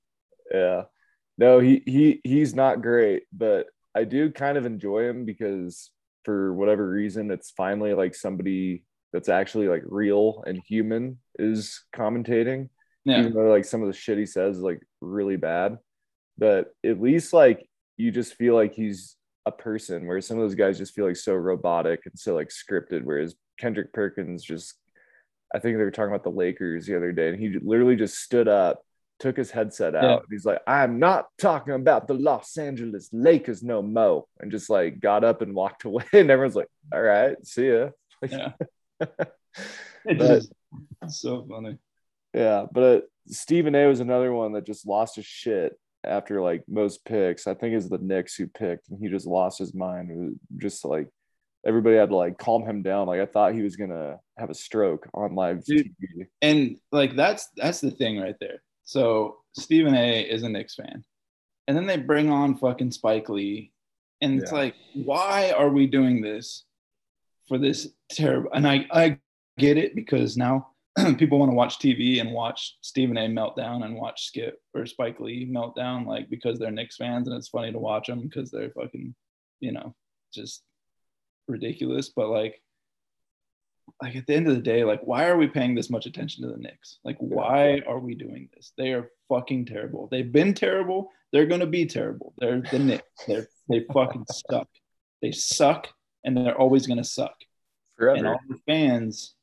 [0.53, 0.83] Yeah.
[1.39, 5.91] No, he he he's not great, but I do kind of enjoy him because
[6.25, 12.69] for whatever reason, it's finally like somebody that's actually like real and human is commentating.
[13.05, 13.21] Yeah.
[13.21, 15.79] Even though like some of the shit he says is like really bad.
[16.39, 20.55] But at least like you just feel like he's a person where some of those
[20.55, 24.75] guys just feel like so robotic and so like scripted whereas kendrick perkins just
[25.55, 28.19] i think they were talking about the lakers the other day and he literally just
[28.19, 28.83] stood up
[29.21, 30.19] took his headset out Yeah.
[30.31, 35.01] he's like i'm not talking about the los angeles lakers no mo and just like
[35.01, 37.89] got up and walked away and everyone's like all right see ya
[38.31, 38.53] Yeah.
[40.05, 40.49] It's
[41.03, 41.79] just so funny.
[42.35, 45.73] Yeah, but Stephen A was another one that just lost his shit
[46.05, 47.47] after like most picks.
[47.47, 50.11] I think it's the Knicks who picked, and he just lost his mind.
[50.11, 51.09] It was just like
[51.67, 53.07] everybody had to like calm him down.
[53.09, 55.87] Like I thought he was gonna have a stroke on live Dude.
[56.01, 56.27] TV.
[56.43, 58.63] And like that's that's the thing right there.
[58.85, 61.05] So Stephen A is a Knicks fan.
[61.67, 63.73] And then they bring on fucking Spike Lee.
[64.23, 64.59] And it's Yeah.
[64.59, 66.65] like, why are we doing this
[67.47, 68.51] for this terrible?
[68.55, 69.19] And I, I
[69.59, 70.71] get it because now
[71.19, 75.21] people want to watch TV and watch Stephen A meltdown and watch Skip or Spike
[75.21, 78.71] Lee meltdown, like because they're Knicks fans and it's funny to watch them because they're
[78.71, 79.15] fucking,
[79.61, 79.95] you know,
[80.33, 80.63] just
[81.47, 82.11] ridiculous.
[82.15, 82.61] But like,
[84.03, 86.45] like at the end of the day, like, why are we paying this much attention
[86.45, 86.99] to the Knicks?
[87.05, 88.73] Like, why are we doing this?
[88.77, 90.09] They are fucking terrible.
[90.11, 91.11] They've been terrible.
[91.33, 92.35] They're gonna be terrible.
[92.39, 93.25] They're the Knicks.
[93.27, 94.69] They're they fucking suck.
[95.23, 95.89] They suck,
[96.25, 97.35] and they're always gonna suck.
[97.97, 98.19] Forever.
[98.19, 99.35] And all the fans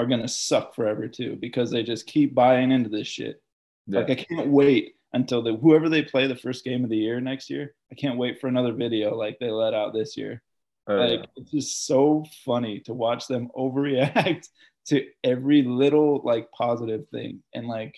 [0.00, 3.42] are gonna suck forever too because they just keep buying into this shit.
[3.86, 4.00] Yeah.
[4.00, 7.20] Like I can't wait until the whoever they play the first game of the year
[7.20, 7.74] next year.
[7.92, 10.42] I can't wait for another video like they let out this year.
[10.86, 14.46] Oh, like it's just so funny to watch them overreact
[14.86, 17.94] to every little like positive thing and like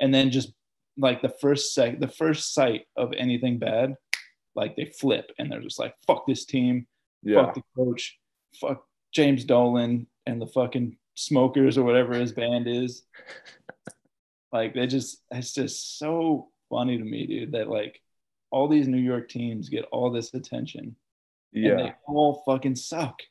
[0.00, 0.52] and then just
[0.96, 3.94] like the first sec the first sight of anything bad
[4.54, 6.86] like they flip and they're just like fuck this team
[7.22, 7.44] yeah.
[7.44, 8.18] fuck the coach
[8.60, 13.02] fuck james dolan and the fucking smokers or whatever his band is
[14.52, 18.00] like they just it's just so funny to me dude that like
[18.50, 20.96] all these new york teams get all this attention
[21.54, 21.76] and yeah.
[21.76, 23.22] they all fucking suck.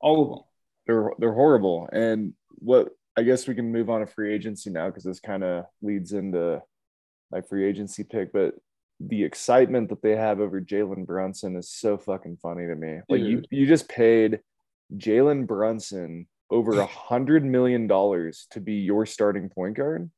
[0.00, 0.44] All of them.
[0.86, 1.88] they're they're horrible.
[1.92, 5.42] And what I guess we can move on to free agency now because this kind
[5.42, 6.62] of leads into
[7.30, 8.32] my free agency pick.
[8.32, 8.54] But
[9.00, 13.00] the excitement that they have over Jalen Brunson is so fucking funny to me.
[13.08, 14.40] Like you you just paid
[14.96, 20.10] Jalen Brunson over a hundred million dollars to be your starting point guard.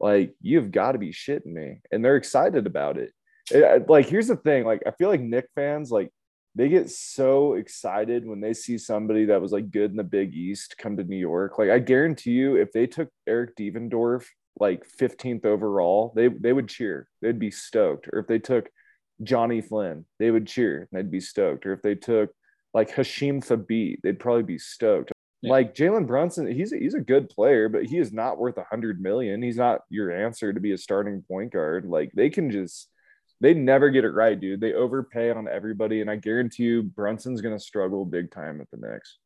[0.00, 1.80] Like you've got to be shitting me.
[1.90, 3.12] And they're excited about it.
[3.50, 4.64] It- Like here's the thing.
[4.64, 6.10] Like I feel like Knick fans like
[6.56, 10.34] they get so excited when they see somebody that was like good in the Big
[10.34, 11.58] East come to New York.
[11.58, 14.24] Like I guarantee you, if they took Eric Devendorf
[14.60, 17.08] like 15th overall, they they would cheer.
[17.22, 18.08] They'd be stoked.
[18.12, 18.68] Or if they took
[19.22, 21.66] Johnny Flynn, they would cheer and they'd be stoked.
[21.66, 22.30] Or if they took
[22.72, 25.10] like Hasheem Thabeet, they'd probably be stoked.
[25.44, 25.50] Yeah.
[25.50, 28.64] Like Jalen Brunson, he's a, he's a good player, but he is not worth a
[28.64, 29.42] hundred million.
[29.42, 31.84] He's not your answer to be a starting point guard.
[31.84, 32.88] Like they can just
[33.42, 34.62] they never get it right, dude.
[34.62, 38.78] They overpay on everybody, and I guarantee you Brunson's gonna struggle big time at the
[38.78, 39.18] Knicks.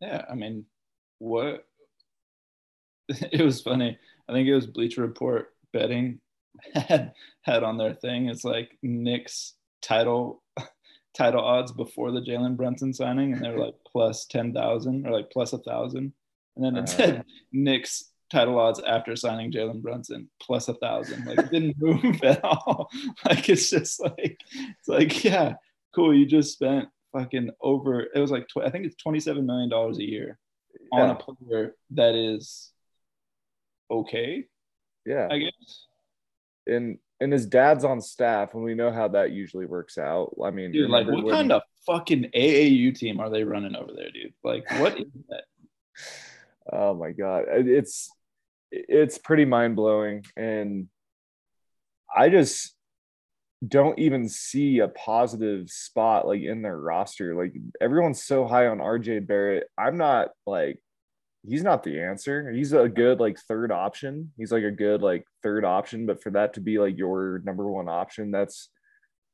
[0.00, 0.66] Yeah, I mean,
[1.18, 1.64] what?
[3.30, 3.96] It was funny.
[4.28, 6.20] I think it was Bleacher Report betting
[6.74, 8.28] had had on their thing.
[8.28, 10.42] It's like Knicks title
[11.16, 15.30] title odds before the Jalen Brunson signing, and they're like plus ten thousand or like
[15.30, 16.12] plus a thousand,
[16.56, 21.24] and then it said Knicks title odds after signing Jalen Brunson plus a thousand.
[21.26, 22.90] Like it didn't move at all.
[23.24, 25.54] Like it's just like it's like yeah,
[25.94, 26.14] cool.
[26.14, 28.06] You just spent fucking over.
[28.14, 30.38] It was like tw- I think it's twenty seven million dollars a year
[30.92, 32.70] on a player that is
[33.90, 34.44] okay.
[35.04, 35.86] Yeah, I guess.
[36.66, 40.34] and and his dad's on staff, and we know how that usually works out.
[40.44, 43.92] I mean, Dude, like what when- kind of fucking AAU team are they running over
[43.94, 44.34] there, dude?
[44.44, 45.44] Like what is that?
[46.72, 48.10] Oh my god, it's
[48.70, 50.88] it's pretty mind blowing, and
[52.14, 52.74] I just
[53.66, 57.34] don't even see a positive spot like in their roster.
[57.34, 59.68] Like everyone's so high on RJ Barrett.
[59.78, 60.78] I'm not like
[61.48, 62.50] he's not the answer.
[62.50, 64.32] He's a good like third option.
[64.36, 67.68] He's like a good like third option, but for that to be like your number
[67.70, 68.68] one option, that's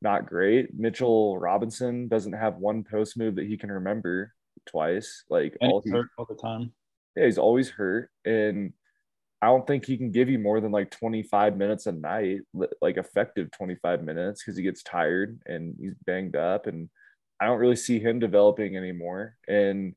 [0.01, 0.75] not great.
[0.75, 4.33] Mitchell Robinson doesn't have one post move that he can remember
[4.67, 5.25] twice.
[5.31, 6.73] Like And all he's he hurt all the time.
[7.17, 8.11] yeah, he's always hurt.
[8.25, 8.73] And
[9.41, 12.41] I don't think he can give you more than like 25 minutes a night,
[12.81, 16.67] like effective 25 minutes, because he gets tired and he's banged up.
[16.67, 16.89] And
[17.41, 19.37] I don't really see him developing anymore.
[19.49, 19.95] And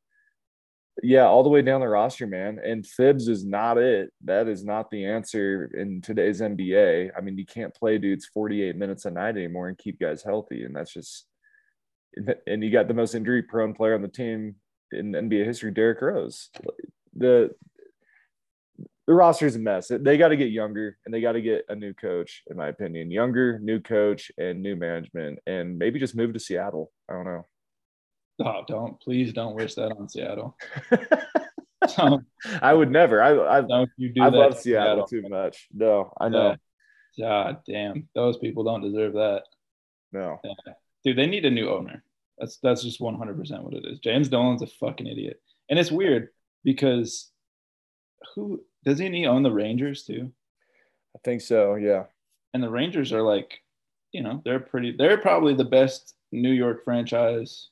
[1.03, 2.59] yeah, all the way down the roster, man.
[2.63, 4.11] And Thibs is not it.
[4.23, 7.11] That is not the answer in today's NBA.
[7.15, 10.63] I mean, you can't play dudes 48 minutes a night anymore and keep guys healthy.
[10.63, 11.25] And that's just,
[12.47, 14.55] and you got the most injury prone player on the team
[14.91, 16.49] in NBA history, Derrick Rose.
[17.13, 17.51] The,
[19.05, 19.91] the roster is a mess.
[19.91, 22.69] They got to get younger and they got to get a new coach, in my
[22.69, 23.11] opinion.
[23.11, 26.91] Younger, new coach, and new management, and maybe just move to Seattle.
[27.09, 27.45] I don't know.
[28.43, 30.57] Oh, don't please don't wish that on Seattle.
[32.61, 33.21] I would never.
[33.21, 35.67] I I, don't you do I love Seattle, Seattle, too much.
[35.73, 36.49] No, I know.
[36.49, 36.55] Yeah.
[37.17, 39.43] God damn, those people don't deserve that.
[40.11, 40.73] No, yeah.
[41.03, 42.03] dude, they need a new owner.
[42.37, 43.99] That's that's just one hundred percent what it is.
[43.99, 46.29] James Dolan's a fucking idiot, and it's weird
[46.63, 47.31] because
[48.33, 50.31] who doesn't he own the Rangers too?
[51.15, 51.75] I think so.
[51.75, 52.03] Yeah,
[52.53, 53.61] and the Rangers are like,
[54.11, 54.95] you know, they're pretty.
[54.97, 57.69] They're probably the best New York franchise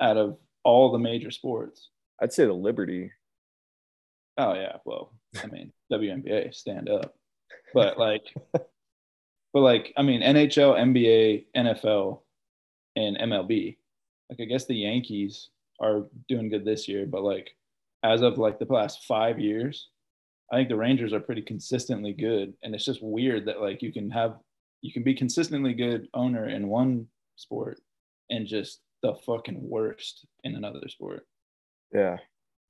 [0.00, 1.88] out of all the major sports.
[2.20, 3.12] I'd say the Liberty.
[4.38, 7.14] Oh yeah, well, I mean WNBA, stand up.
[7.74, 12.20] But like, but like, I mean NHL, NBA, NFL,
[12.96, 13.76] and MLB.
[14.28, 17.50] Like I guess the Yankees are doing good this year, but like
[18.02, 19.88] as of like the past five years,
[20.52, 23.92] I think the Rangers are pretty consistently good, and it's just weird that like you
[23.92, 24.36] can have
[24.82, 27.80] you can be consistently good owner in one sport
[28.30, 31.26] and just the fucking worst in another sport.
[31.92, 32.18] Yeah.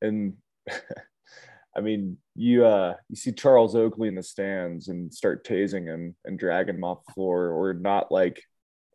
[0.01, 0.35] And
[1.77, 6.17] I mean, you uh you see Charles Oakley in the stands and start tasing him
[6.25, 8.43] and dragging him off the floor or not like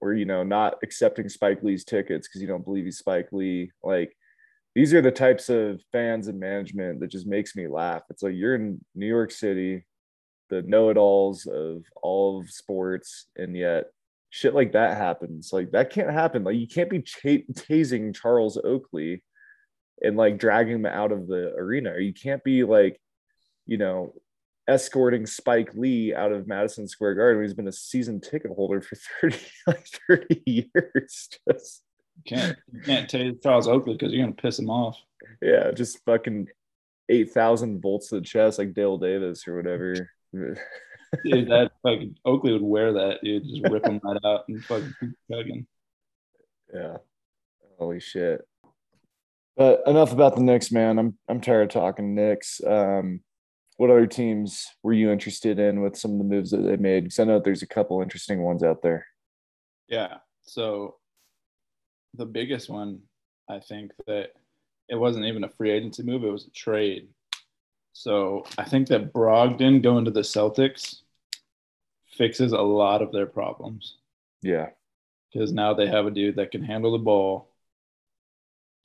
[0.02, 3.72] or you know, not accepting Spike Lee's tickets because you don't believe he's Spike Lee.
[3.84, 4.16] Like
[4.76, 8.04] these are the types of fans and management that just makes me laugh.
[8.10, 9.86] It's like you're in New York City,
[10.50, 13.86] the know-it-alls of all of sports, and yet
[14.36, 15.54] shit like that happens.
[15.54, 16.44] Like that can't happen.
[16.44, 19.24] Like you can't be ch- tasing Charles Oakley
[20.02, 21.92] and like dragging him out of the arena.
[21.92, 23.00] Or you can't be like,
[23.66, 24.14] you know,
[24.68, 27.44] escorting Spike Lee out of Madison Square Garden.
[27.44, 31.30] He's been a season ticket holder for 30, like 30 years.
[31.50, 31.84] Just
[32.18, 35.00] you can't you can't tase Charles Oakley because you're gonna piss him off.
[35.42, 36.50] Yeah, just fucking
[37.08, 40.12] eight thousand volts to the chest like Dale Davis or whatever.
[41.24, 43.44] dude, that fucking Oakley would wear that, dude.
[43.44, 44.94] Just rip them right out and fucking
[45.32, 45.68] chugging.
[46.74, 46.98] Yeah.
[47.80, 48.46] Holy shit.
[49.58, 51.00] But enough about the Knicks, man.
[51.00, 52.62] I'm I'm tired of talking Knicks.
[52.66, 53.22] Um,
[53.78, 57.06] what other teams were you interested in with some of the moves that they made?
[57.06, 59.06] Because I know there's a couple interesting ones out there.
[59.88, 60.18] Yeah.
[60.44, 60.96] So
[62.14, 63.02] the biggest one,
[63.50, 64.30] I think that
[64.90, 67.10] it wasn't even a free agency move; it was a trade.
[67.94, 71.02] So I think that Brogdon going to the Celtics
[72.18, 73.98] fixes a lot of their problems.
[74.42, 74.70] Yeah.
[75.32, 77.50] Because now they have a dude that can handle the ball,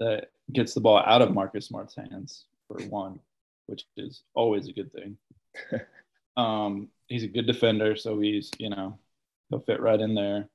[0.01, 3.21] that gets the ball out of Marcus Smart's hands, for one,
[3.67, 5.17] which is always a good thing.
[6.37, 8.99] um, he's a good defender, so he's, you know,
[9.49, 10.49] he'll fit right in there.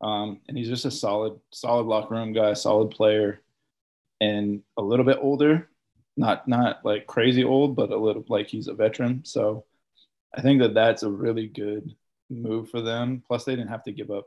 [0.00, 3.40] Um, and he's just a solid, solid locker room guy, solid player,
[4.20, 5.68] and a little bit older,
[6.16, 9.24] not not like crazy old, but a little like he's a veteran.
[9.24, 9.64] So
[10.34, 11.94] I think that that's a really good
[12.32, 13.22] move for them.
[13.26, 14.26] Plus, they didn't have to give up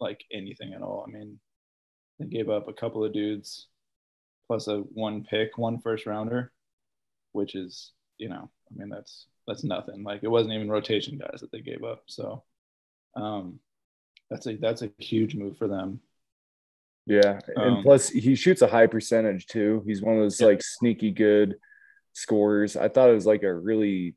[0.00, 1.04] like anything at all.
[1.06, 1.38] I mean,
[2.18, 3.68] they gave up a couple of dudes,
[4.46, 6.52] plus a one pick, one first rounder,
[7.32, 10.02] which is you know, I mean that's that's nothing.
[10.02, 12.02] Like it wasn't even rotation guys that they gave up.
[12.06, 12.42] So
[13.14, 13.60] um,
[14.30, 16.00] that's a that's a huge move for them.
[17.06, 19.82] Yeah, and um, plus he shoots a high percentage too.
[19.86, 20.48] He's one of those yeah.
[20.48, 21.56] like sneaky good
[22.14, 22.76] scorers.
[22.76, 24.16] I thought it was like a really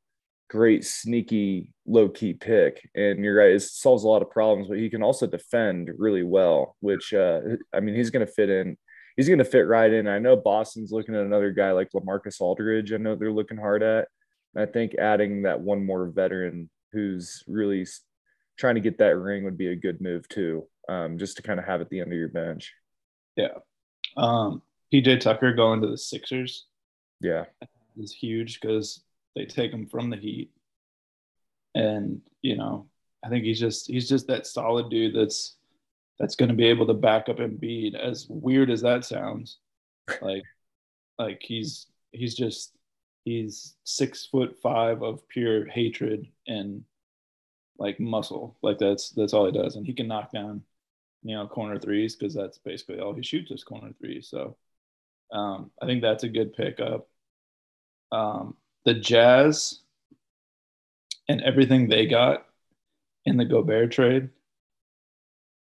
[0.49, 2.88] great sneaky low key pick.
[2.95, 6.23] And you're right, it solves a lot of problems, but he can also defend really
[6.23, 6.75] well.
[6.79, 7.41] Which uh,
[7.73, 8.77] I mean, he's going to fit in.
[9.15, 10.07] He's going to fit right in.
[10.07, 12.93] I know Boston's looking at another guy like Lamarcus Aldridge.
[12.93, 14.07] I know they're looking hard at.
[14.55, 17.85] And I think adding that one more veteran who's really
[18.57, 21.59] trying to get that ring would be a good move too, um, just to kind
[21.59, 22.74] of have at the end of your bench.
[23.36, 23.57] Yeah.
[24.17, 24.61] Um,
[24.93, 26.65] PJ Tucker going to the Sixers.
[27.21, 27.45] Yeah.
[27.97, 29.03] Is huge because
[29.39, 30.51] they take him from the Heat.
[31.73, 32.87] And, you know,
[33.23, 35.55] I think he's just he's just that solid dude that's
[36.19, 37.95] that's going to be able to back up Embiid.
[37.95, 39.59] As weird as that sounds,
[40.21, 40.43] like
[41.17, 42.75] like he's he's just
[43.23, 46.83] he's six foot five of pure hatred and
[47.77, 48.57] like muscle.
[48.61, 50.63] Like that's that's all he does, and he can knock down
[51.23, 54.27] you know, corner threes because that's basically all he shoots is corner threes.
[54.29, 54.57] So
[55.31, 57.07] um, I think that's a good pickup.
[58.11, 58.55] Um,
[58.89, 59.81] the Jazz
[61.27, 62.47] and everything they got
[63.25, 64.29] in the Gobert trade,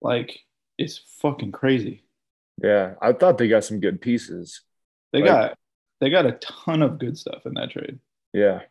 [0.02, 0.40] like,
[0.76, 2.04] it's fucking crazy.
[2.62, 4.60] Yeah, I thought they got some good pieces.
[5.12, 5.58] They Like- got
[6.00, 7.98] they got a ton of good stuff in that trade.
[8.34, 8.64] Yeah,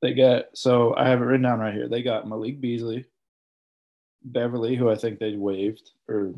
[0.00, 1.86] They got so I have it written down right here.
[1.88, 3.04] They got Malik Beasley,
[4.22, 6.32] Beverley, who I think they waived or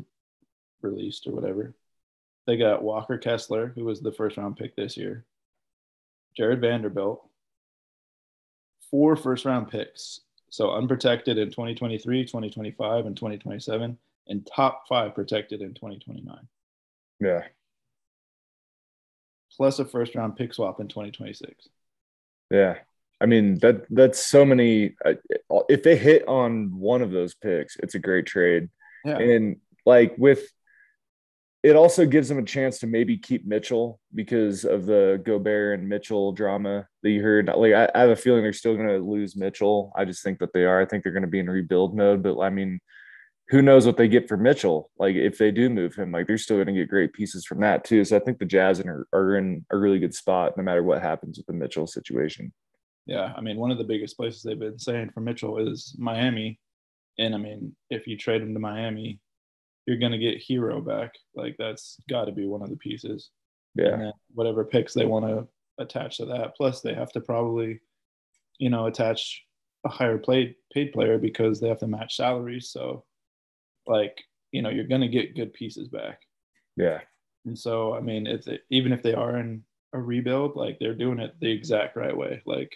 [0.81, 1.73] released or whatever.
[2.47, 5.25] They got Walker Kessler, who was the first round pick this year.
[6.35, 7.27] Jarred Vanderbilt.
[8.91, 10.21] Four first round picks.
[10.49, 16.37] So unprotected in 2023, 2025, and 2027, and top five protected in 2029,
[17.19, 17.41] yeah,
[19.57, 21.67] plus a first round pick swap in 2026.
[22.51, 22.75] yeah.
[23.21, 24.95] I mean that that's so many.
[25.05, 25.13] uh,
[25.69, 28.69] If they hit on one of those picks, it's a great trade.
[29.05, 29.17] Yeah.
[29.17, 30.45] And like with
[31.63, 35.87] it also gives them a chance to maybe keep Mitchell because of the Gobert and
[35.87, 37.47] Mitchell drama that you heard.
[37.47, 39.93] Like I, I have a feeling they're still gonna lose Mitchell.
[39.95, 40.81] I just think that they are.
[40.81, 42.21] I think they're gonna be in rebuild mode.
[42.21, 42.81] But I mean,
[43.47, 44.91] who knows what they get for Mitchell?
[44.99, 47.85] Like if they do move him, like they're still gonna get great pieces from that
[47.85, 48.03] too.
[48.03, 51.01] So I think the Jazz are, are in a really good spot no matter what
[51.01, 52.51] happens with the Mitchell situation.
[53.05, 56.59] Yeah, I mean, one of the biggest places they've been saying for Mitchell is Miami,
[57.19, 59.19] and I mean, if you trade him to Miami,
[59.85, 61.13] you're gonna get Herro back.
[61.35, 63.29] Like that's got to be one of the pieces.
[63.75, 63.93] Yeah.
[63.93, 66.55] And then whatever picks they want to attach to that.
[66.55, 67.79] Plus, they have to probably,
[68.59, 69.43] you know, attach
[69.85, 72.69] a higher paid paid player because they have to match salaries.
[72.69, 73.03] So,
[73.87, 74.21] like,
[74.51, 76.19] you know, you're gonna get good pieces back.
[76.77, 77.01] Yeah.
[77.45, 80.95] And so, I mean, if they, even if they are in a rebuild, like they're
[80.95, 82.41] doing it the exact right way.
[82.45, 82.73] Like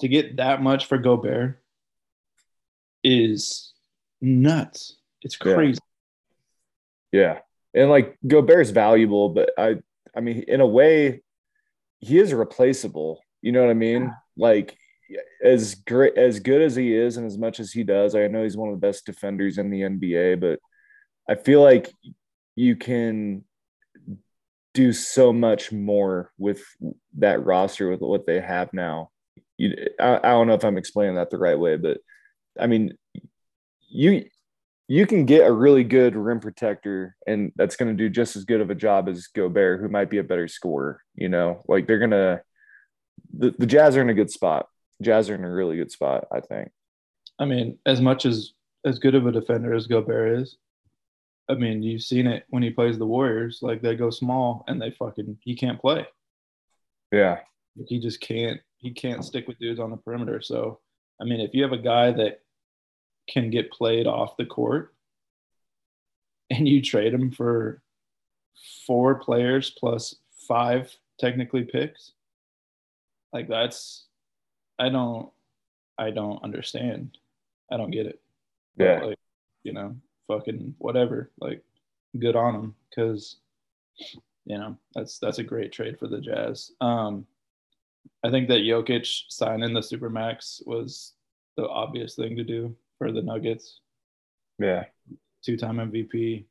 [0.00, 1.62] to get that much for Gobert
[3.04, 3.72] is
[4.20, 4.96] nuts.
[5.22, 5.78] It's crazy.
[7.12, 7.40] Yeah.
[7.74, 9.76] And like Gobert's valuable, but I
[10.16, 11.22] I mean in a way
[12.00, 13.22] he is replaceable.
[13.42, 14.12] You know what I mean?
[14.36, 14.76] Like
[15.42, 18.42] as great as good as he is and as much as he does, I know
[18.42, 20.58] he's one of the best defenders in the NBA, but
[21.28, 21.92] I feel like
[22.56, 23.44] you can
[24.74, 26.62] do so much more with
[27.18, 29.10] that roster with what they have now.
[29.56, 31.98] You, I, I don't know if I'm explaining that the right way, but
[32.58, 32.96] I mean,
[33.88, 34.28] you
[34.90, 38.44] you can get a really good rim protector, and that's going to do just as
[38.44, 41.00] good of a job as Gobert, who might be a better scorer.
[41.14, 42.40] You know, like they're gonna
[43.32, 44.66] the, the Jazz are in a good spot.
[45.00, 46.72] Jazz are in a really good spot, I think.
[47.38, 50.56] I mean, as much as as good of a defender as Gobert is,
[51.48, 53.60] I mean, you've seen it when he plays the Warriors.
[53.62, 56.04] Like they go small and they fucking he can't play.
[57.12, 57.38] Yeah,
[57.86, 60.42] he just can't he can't stick with dudes on the perimeter.
[60.42, 60.80] So
[61.22, 62.40] I mean, if you have a guy that
[63.30, 64.94] can get played off the court
[66.50, 67.80] and you trade him for
[68.86, 70.16] four players plus
[70.48, 72.12] five technically picks,
[73.32, 74.06] like that's
[74.78, 75.30] I don't
[75.98, 77.18] I don't understand.
[77.70, 78.20] I don't get it.
[78.76, 79.18] Yeah, like,
[79.62, 79.94] you know,
[80.26, 81.30] fucking whatever.
[81.38, 81.62] Like,
[82.18, 83.36] good on them because,
[84.44, 86.72] you know, that's that's a great trade for the Jazz.
[86.80, 87.26] Um,
[88.24, 91.12] I think that Jokic signing the supermax was
[91.56, 93.80] the obvious thing to do for the Nuggets.
[94.58, 94.84] yeah,
[95.42, 96.44] Two-time MVP.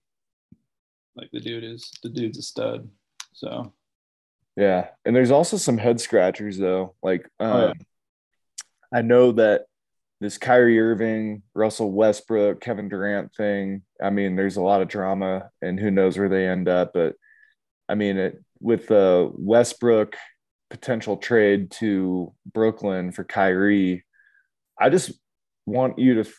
[1.16, 2.90] Like the dude is the dude's a stud.
[3.34, 3.72] So
[4.58, 4.88] yeah.
[5.06, 6.96] And there's also some head scratchers though.
[7.04, 7.74] Like, um, Oh, yeah.
[8.92, 9.66] I know that
[10.22, 13.84] this Kyrie Irving, Russell Westbrook, Kevin Durant thing.
[14.02, 16.94] I mean, there's a lot of drama, and who knows where they end up.
[16.94, 17.16] But
[17.88, 20.18] I mean, it, with the Westbrook
[20.72, 24.04] potential trade to Brooklyn for Kyrie,
[24.80, 25.12] I just
[25.70, 26.30] want you to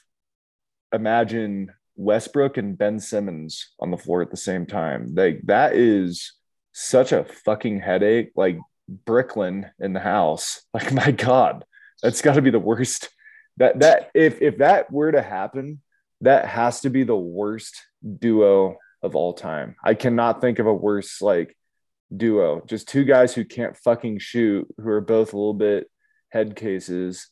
[0.92, 5.14] imagine Westbrook and Ben Simmons on the floor at the same time.
[5.14, 6.32] Like that is
[6.72, 8.32] such a fucking headache.
[8.34, 8.58] Like
[8.88, 10.62] Brooklyn in the house.
[10.74, 11.64] Like my God,
[12.02, 13.10] that's got to be the worst.
[13.56, 15.80] That that if if that were to happen,
[16.20, 17.82] that has to be the worst
[18.18, 19.76] duo of all time.
[19.84, 21.56] I cannot think of a worse like
[22.14, 22.62] duo.
[22.66, 25.90] Just two guys who can't fucking shoot, who are both a little bit
[26.30, 27.28] head cases.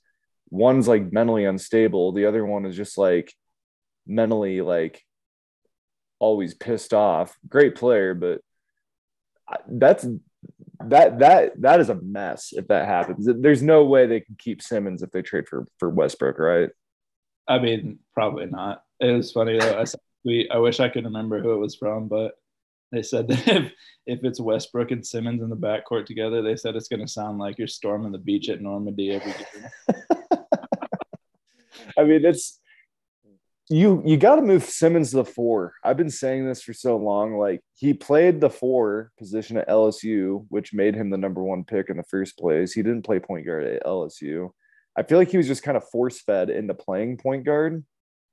[0.51, 2.13] One's like mentally unstable.
[2.13, 3.33] The other one is just like
[4.07, 5.03] mentally like
[6.19, 7.37] always pissed off.
[7.49, 8.41] Great player, but
[9.69, 10.07] that's
[10.85, 13.29] that that that is a mess if that happens.
[13.41, 16.71] There's no way they can keep Simmons if they trade for for Westbrook, right?
[17.47, 18.83] I mean, probably not.
[19.01, 19.79] It was funny though.
[19.79, 20.51] I saw a tweet.
[20.51, 22.35] I wish I could remember who it was from, but
[22.93, 23.73] they said that if,
[24.07, 27.39] if it's Westbrook and Simmons in the backcourt together, they said it's going to sound
[27.39, 29.33] like you're storming the beach at Normandy every
[29.89, 30.23] game.
[31.99, 32.61] I mean, it's
[33.69, 35.75] you you got to move Simmons to the four.
[35.85, 37.37] I've been saying this for so long.
[37.37, 41.91] Like he played the four position at LSU, which made him the number one pick
[41.91, 42.73] in the first place.
[42.73, 44.51] He didn't play point guard at LSU.
[44.97, 47.85] I feel like he was just kind of force fed into playing point guard.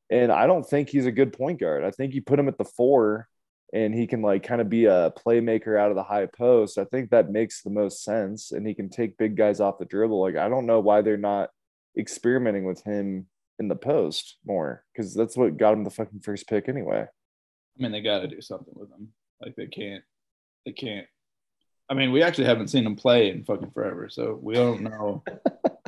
[0.09, 1.83] And I don't think he's a good point guard.
[1.83, 3.27] I think you put him at the four
[3.73, 6.85] and he can like kind of be a playmaker out of the high post, I
[6.85, 8.51] think that makes the most sense.
[8.51, 10.21] And he can take big guys off the dribble.
[10.21, 11.49] Like I don't know why they're not
[11.97, 13.27] experimenting with him
[13.59, 17.05] in the post more because that's what got him the fucking first pick anyway.
[17.05, 19.09] I mean, they got to do something with him.
[19.41, 20.03] Like they can't,
[20.65, 21.07] they can't.
[21.89, 25.23] I mean, we actually haven't seen him play in fucking forever, so we don't know.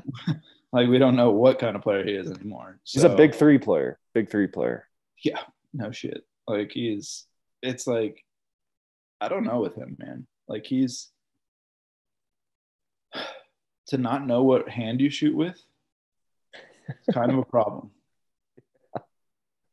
[0.72, 2.80] like we don't know what kind of player he is anymore.
[2.84, 4.88] He's So- a big three player, big three player.
[5.24, 5.40] Yeah,
[5.74, 6.24] no shit.
[6.48, 7.26] Like he's
[7.62, 8.24] it's like
[9.20, 10.28] I don't know with him, man.
[10.48, 11.10] Like he's
[13.88, 15.60] to not know what hand you shoot with,
[16.88, 17.92] it's kind of a problem.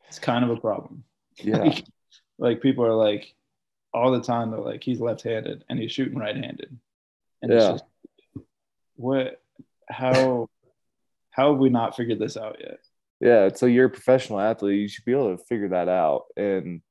[0.08, 1.04] It's kind of a problem.
[1.36, 1.58] Yeah.
[1.58, 1.84] Like,
[2.38, 3.34] like people are like
[3.92, 6.76] all the time they're like he's left-handed and he's shooting right-handed.
[7.42, 7.72] And Yeah.
[7.72, 7.84] it's just
[8.96, 9.42] what
[9.88, 10.48] how
[11.30, 12.78] how have we not figured this out yet?
[13.20, 14.80] Yeah, so you're a professional athlete.
[14.80, 16.24] You should be able to figure that out.
[16.36, 16.82] And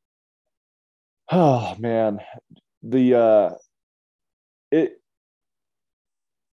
[1.31, 2.19] oh man,
[2.81, 3.55] the uh
[4.71, 4.99] it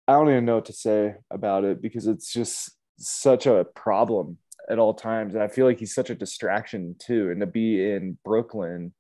[0.08, 4.38] I don't even know what to say about it because it's just such a problem
[4.70, 5.34] at all times.
[5.34, 7.32] And I feel like he's such a distraction too.
[7.32, 8.94] And to be in Brooklyn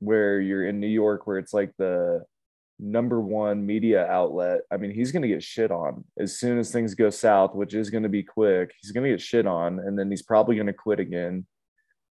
[0.00, 2.22] where you're in New York where it's like the
[2.78, 4.60] number one media outlet.
[4.70, 7.74] I mean, he's going to get shit on as soon as things go south, which
[7.74, 8.72] is going to be quick.
[8.80, 11.46] He's going to get shit on, and then he's probably going to quit again.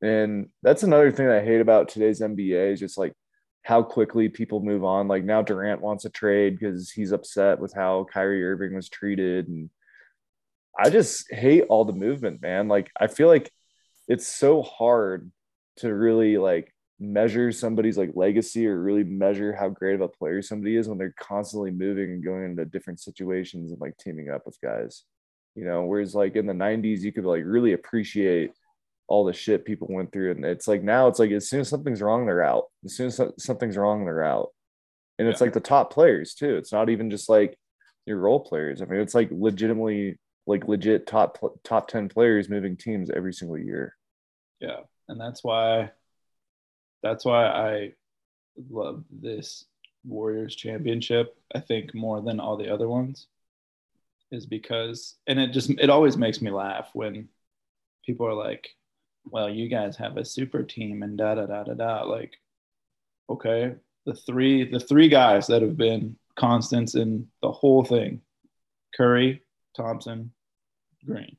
[0.02, 3.14] And that's another thing I hate about today's NBA is just like
[3.64, 5.08] how quickly people move on.
[5.08, 9.48] Like now Durant wants a trade because he's upset with how Kyrie Irving was treated.
[9.48, 9.70] And
[10.78, 12.68] I just hate all the movement, man.
[12.68, 13.52] Like I feel like
[14.08, 15.32] it's so hard
[15.78, 20.42] to really like measure somebody's like legacy or really measure how great of a player
[20.42, 24.46] somebody is when they're constantly moving and going into different situations and like teaming up
[24.46, 25.04] with guys.
[25.56, 28.52] You know, whereas like in the 90s, you could like really appreciate
[29.08, 30.32] all the shit people went through.
[30.32, 32.66] And it's like now it's like as soon as something's wrong, they're out.
[32.86, 34.50] As soon as something's wrong, they're out.
[35.20, 35.46] And it's Yeah.
[35.46, 36.56] like the top players too.
[36.56, 37.58] It's not even just like
[38.06, 38.82] your role players.
[38.82, 40.18] I mean, it's like legitimately
[40.52, 43.96] like legit top top 10 players moving teams every single year.
[44.60, 45.92] Yeah, and that's why
[47.02, 47.94] that's why I
[48.70, 49.66] love this
[50.06, 51.36] Warriors championship.
[51.56, 53.28] I think more than all the other ones
[54.32, 57.30] is because and it just it always makes me laugh when
[58.06, 58.70] people are like,
[59.26, 62.34] "Well, you guys have a super team and da da da da da." Like,
[63.30, 63.76] okay,
[64.06, 68.22] the three the three guys that have been constants in the whole thing,
[68.96, 69.44] Curry,
[69.76, 70.32] Thompson,
[71.06, 71.38] Green.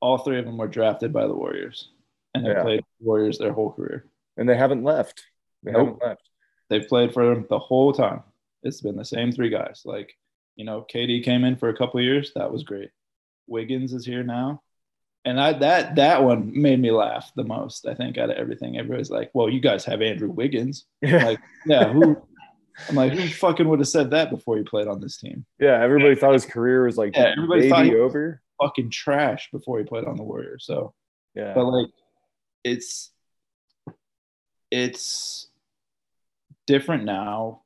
[0.00, 1.90] All three of them were drafted by the Warriors
[2.34, 2.62] and they Yeah.
[2.62, 4.06] played Warriors their whole career.
[4.36, 5.24] And they haven't left.
[5.62, 5.86] They Nope.
[5.86, 6.28] haven't left.
[6.68, 8.22] They've played for them the whole time.
[8.62, 9.82] It's been the same three guys.
[9.84, 10.12] Like,
[10.56, 12.32] you know, KD came in for a couple of years.
[12.34, 12.90] That was great.
[13.46, 14.62] Wiggins is here now.
[15.26, 18.76] And I, that that one made me laugh the most, I think, out of everything.
[18.78, 20.84] Everybody's like, well, you guys have Andrew Wiggins.
[21.02, 21.24] Yeah.
[21.24, 22.16] Like, yeah, who
[22.88, 25.46] I'm like, who fucking would have said that before he played on this team?
[25.58, 28.42] Yeah, everybody thought his career was like Yeah, everybody thought he- over.
[28.62, 30.64] Fucking trash before he played on the Warriors.
[30.66, 30.94] So
[31.34, 31.90] Yeah, but like
[32.64, 33.10] it's
[34.70, 35.48] it's
[36.66, 37.62] different now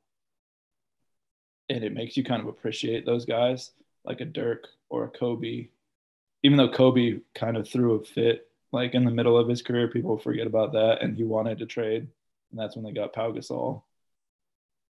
[1.69, 3.71] and it makes you kind of appreciate those guys
[4.03, 5.69] like a dirk or a kobe
[6.43, 9.87] even though kobe kind of threw a fit like in the middle of his career
[9.87, 12.07] people forget about that and he wanted to trade
[12.51, 13.83] and that's when they got Pau Gasol.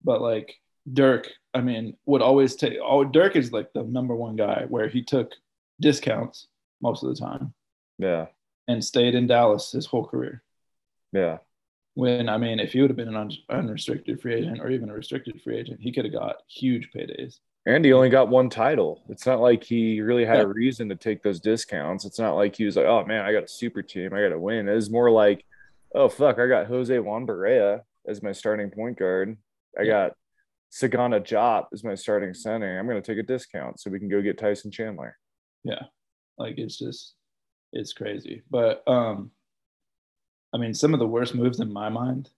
[0.03, 0.59] but like
[0.91, 4.89] dirk i mean would always take oh dirk is like the number one guy where
[4.89, 5.33] he took
[5.81, 6.49] discounts
[6.83, 7.55] most of the time
[7.99, 8.27] yeah,
[8.69, 10.43] and stayed in Dallas his whole career.
[11.13, 11.39] yeah,
[11.95, 14.89] When I mean, if he would have been an un- unrestricted free agent or even
[14.91, 17.39] a restricted free agent, he could have got huge paydays.
[17.67, 19.03] and he only got one title.
[19.09, 20.45] It's not like he really had Yeah.
[20.45, 22.05] a reason to take those discounts.
[22.05, 24.31] It's not like he was like, "Oh man, I got a super team, I got
[24.31, 25.45] to win." It was more like,
[25.95, 29.37] "Oh fuck, I got Jose Juan Barea as my starting point guard.
[29.79, 29.91] I Yeah.
[30.09, 30.17] got
[30.73, 32.79] Sagana Diop as my starting center.
[32.79, 35.19] I'm going to take a discount so we can go get Tyson Chandler."
[35.69, 35.83] Yeah,
[36.39, 37.15] like it's just
[37.75, 38.43] it's crazy.
[38.51, 39.31] But um,
[40.55, 42.31] I mean, some of the worst moves in my mind.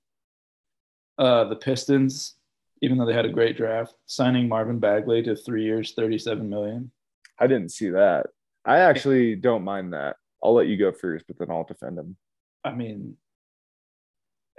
[1.16, 2.34] Uh, the Pistons,
[2.82, 6.90] even though they had a great draft, signing Marvin Bagley to three years, thirty-seven million.
[7.38, 8.26] I didn't see that.
[8.64, 10.16] I actually don't mind that.
[10.42, 12.16] I'll let you go first, but then I'll defend him.
[12.64, 13.16] I mean,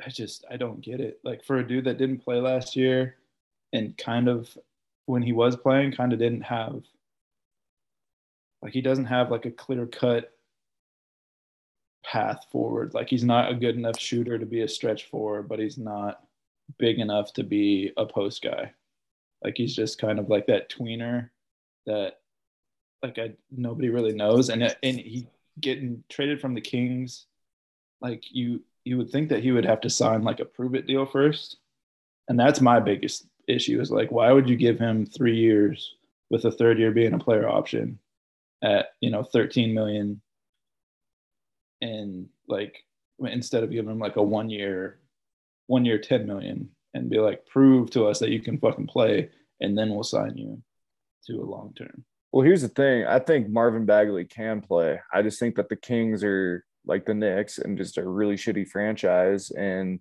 [0.04, 1.20] I just I don't get it.
[1.26, 3.18] Like for a dude that didn't play last year
[3.74, 4.58] and kind of
[5.08, 6.84] when he was playing kind of didn't have
[8.62, 10.32] like he doesn't have like a clear cut
[12.04, 12.94] path forward.
[12.94, 16.22] Like he's not a good enough shooter to be a stretch forward, but he's not
[16.78, 18.74] big enough to be a post guy.
[19.44, 21.30] Like he's just kind of like that tweener
[21.86, 22.20] that
[23.02, 25.28] like I nobody really knows and uh, and he
[25.60, 27.26] getting traded from the Kings
[28.00, 30.88] like you you would think that he would have to sign like a prove it
[30.88, 31.58] deal first.
[32.28, 35.96] And that's my biggest issue is like, why would you give him three years
[36.30, 38.00] with a third year being a player option
[38.64, 40.22] at, you know, 13 million
[41.82, 42.78] and like
[43.20, 45.00] instead of giving him like a one year,
[45.68, 49.30] one year, 10 million and be like, prove to us that you can fucking play
[49.60, 50.62] and then we'll sign you
[51.26, 52.04] to a long term.
[52.32, 53.06] Well, here's the thing.
[53.06, 55.00] I think Marvin Bagley can play.
[55.14, 58.68] I just think that the Kings are like the Knicks and just a really shitty
[58.68, 60.00] franchise and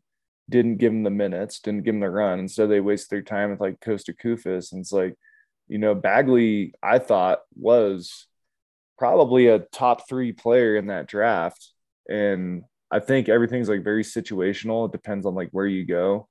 [0.48, 2.38] didn't give him the minutes, didn't give him the run.
[2.40, 4.72] Instead, they wasted their time with like Kosta Koufos.
[4.72, 5.14] And it's like,
[5.68, 8.26] you know, Bagley, I thought was
[9.01, 11.72] probably a top three player in that draft.
[12.11, 14.86] And I think everything's like very situational.
[14.86, 16.28] It depends on like where you go.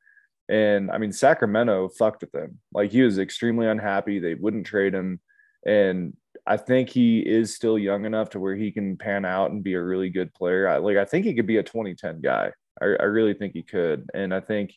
[0.48, 2.60] And I mean, Sacramento fucked with him.
[2.72, 4.20] Like he was extremely unhappy.
[4.20, 5.20] They wouldn't trade him.
[5.66, 6.14] And
[6.46, 9.74] I think he is still young enough to where he can pan out and be
[9.74, 10.68] a really good player.
[10.68, 12.52] I, like I think he could be a 2010 guy.
[12.80, 14.08] I, I really think he could.
[14.14, 14.76] And I think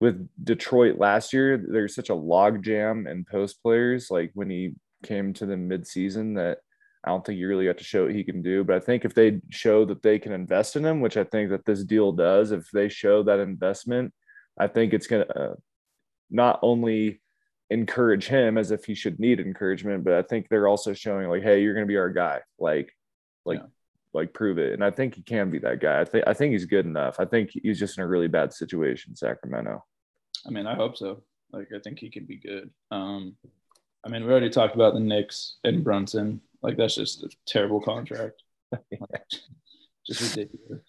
[0.00, 4.10] with Detroit last year, there's such a log jam in post players.
[4.10, 6.60] Like when he came to the midseason, that
[7.04, 8.62] I don't think he really got to show what he can do.
[8.62, 11.50] But I think if they show that they can invest in him, which I think
[11.50, 14.12] that this deal does, if they show that investment,
[14.58, 15.54] I think it's going to uh,
[16.30, 17.20] not only
[17.70, 21.42] encourage him as if he should need encouragement, but I think they're also showing like,
[21.42, 22.40] hey, you're going to be our guy.
[22.58, 22.92] Like,
[23.46, 23.66] like, yeah.
[24.12, 24.74] like prove it.
[24.74, 26.00] And I think he can be that guy.
[26.00, 27.18] I think I think he's good enough.
[27.18, 29.84] I think he's just in a really bad situation, Sacramento.
[30.46, 31.22] I mean, I hope so.
[31.52, 32.70] Like, I think he can be good.
[32.90, 33.36] Um,
[34.04, 36.40] I mean, we already talked about the Knicks and Brunson.
[36.62, 38.42] Like, that's just a terrible contract.
[40.06, 40.82] just ridiculous.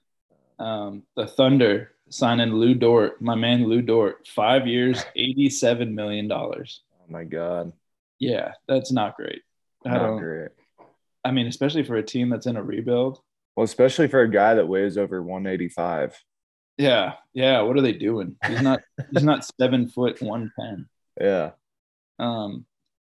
[0.60, 6.82] Um, the Thunder signing Lu Dort, my man Lu Dort, five years, eighty-seven million dollars.
[7.00, 7.74] Oh my god.
[8.20, 9.42] Yeah, that's not great.
[9.86, 10.50] I don't, great.
[11.26, 13.20] I mean, especially for a team that's in a rebuild.
[13.56, 16.24] Well, especially for a guy that weighs over 185.
[16.78, 17.62] Yeah, yeah.
[17.62, 18.36] What are they doing?
[18.46, 18.82] He's not.
[19.12, 20.88] he's not seven foot one ten.
[21.20, 21.52] Yeah.
[22.20, 22.66] Um,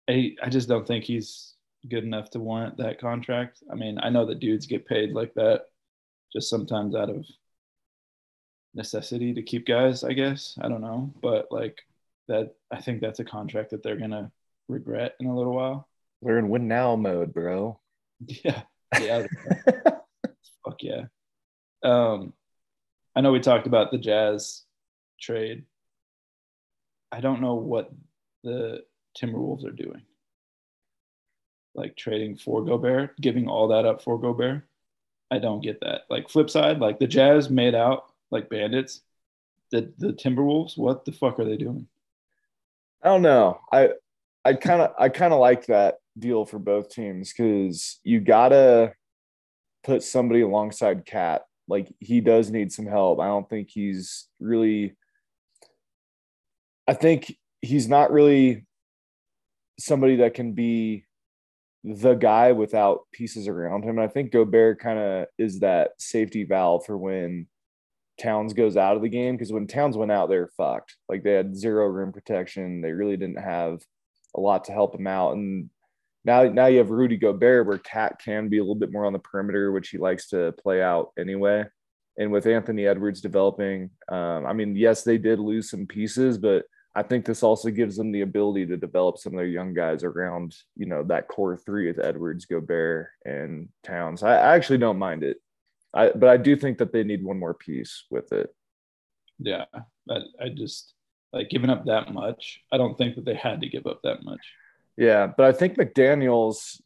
[0.08, 1.54] I I just don't think he's
[1.88, 3.62] good enough to warrant that contract.
[3.70, 5.66] I mean, I know that dudes get paid like that,
[6.32, 7.24] just sometimes out of
[8.74, 10.58] necessity to keep guys, I guess.
[10.60, 11.78] I don't know, but like
[12.28, 14.30] that, I think that's a contract that they're gonna
[14.68, 15.88] regret in a little while.
[16.20, 17.80] We're in win now mode, bro.
[18.26, 18.62] Yeah,
[19.00, 19.26] yeah,
[20.64, 21.04] fuck yeah.
[21.84, 22.32] Um,
[23.14, 24.64] I know we talked about the Jazz
[25.20, 25.64] trade.
[27.12, 27.92] I don't know what
[28.42, 28.82] the
[29.16, 30.02] Timberwolves are doing.
[31.78, 34.66] Like trading for Gobert, giving all that up for Gobert.
[35.30, 36.02] I don't get that.
[36.10, 39.02] Like flip side, like the Jazz made out like bandits.
[39.70, 41.86] The the Timberwolves, what the fuck are they doing?
[43.02, 43.60] I don't know.
[43.72, 43.90] I
[44.44, 48.94] I kind of I kind of like that deal for both teams because you gotta
[49.84, 51.42] put somebody alongside KAT.
[51.68, 53.20] Like he does need some help.
[53.20, 54.96] I don't think he's really.
[56.88, 58.64] I think he's not really
[59.78, 61.04] somebody that can be
[61.84, 63.98] the guy without pieces around him.
[63.98, 67.46] And I think Gobert kind of is that safety valve for when
[68.20, 70.96] Towns goes out of the game because when Towns went out, they were fucked.
[71.08, 72.80] Like they had zero rim protection.
[72.80, 73.80] They really didn't have
[74.36, 75.32] a lot to help him out.
[75.32, 75.70] And
[76.24, 79.12] now, now you have Rudy Gobert, where KAT can be a little bit more on
[79.12, 81.64] the perimeter, which he likes to play out anyway.
[82.18, 86.64] And with Anthony Edwards developing, um, I mean, yes, they did lose some pieces, but
[86.94, 90.02] I think this also gives them the ability to develop some of their young guys
[90.02, 94.22] around, you know, that core three with Edwards, Gobert, and Towns.
[94.22, 95.38] I, I actually don't mind it.
[95.94, 98.54] I but I do think that they need one more piece with it.
[99.38, 99.66] Yeah,
[100.06, 100.94] but I just
[101.32, 102.60] like giving up that much.
[102.72, 104.40] I don't think that they had to give up that much.
[104.96, 106.82] Yeah, but I think McDaniel's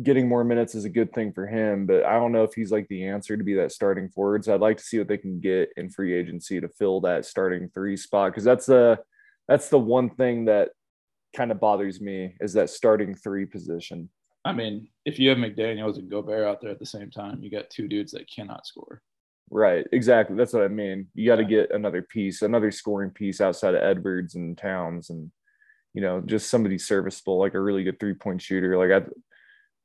[0.00, 1.86] getting more minutes is a good thing for him.
[1.86, 4.44] But I don't know if he's like the answer to be that starting forward.
[4.44, 7.24] So I'd like to see what they can get in free agency to fill that
[7.24, 8.98] starting three spot because that's the
[9.48, 10.70] that's the one thing that
[11.36, 14.08] kind of bothers me is that starting three position.
[14.44, 17.50] I mean, if you have McDaniels and Gobert out there at the same time, you
[17.50, 19.02] got two dudes that cannot score.
[19.50, 20.36] Right, exactly.
[20.36, 21.08] That's what I mean.
[21.14, 21.48] You got to yeah.
[21.48, 25.30] get another piece, another scoring piece outside of Edwards and Towns, and
[25.94, 28.78] you know, just somebody serviceable, like a really good three point shooter.
[28.78, 29.06] Like I,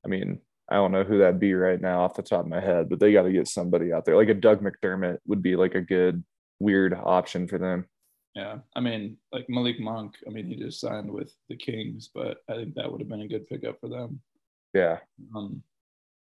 [0.07, 0.39] I mean,
[0.69, 2.99] I don't know who that'd be right now off the top of my head, but
[2.99, 4.15] they got to get somebody out there.
[4.15, 6.23] Like a Doug McDermott would be like a good
[6.59, 7.85] weird option for them.
[8.33, 10.15] Yeah, I mean, like Malik Monk.
[10.25, 13.21] I mean, he just signed with the Kings, but I think that would have been
[13.21, 14.21] a good pickup for them.
[14.73, 14.99] Yeah.
[15.35, 15.63] Um,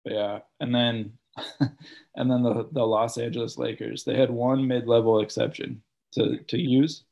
[0.04, 1.12] yeah, and then
[1.60, 4.04] and then the the Los Angeles Lakers.
[4.04, 7.04] They had one mid level exception to to use,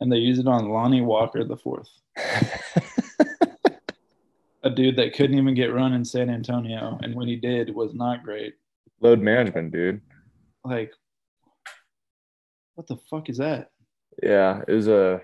[0.00, 1.88] and they used it on Lonnie Walker the fourth.
[4.62, 7.94] a dude that couldn't even get run in San Antonio, and when he did, was
[7.94, 8.54] not great.
[9.00, 10.00] Load management, dude.
[10.64, 10.92] Like,
[12.74, 13.70] what the fuck is that?
[14.22, 15.20] Yeah, it was a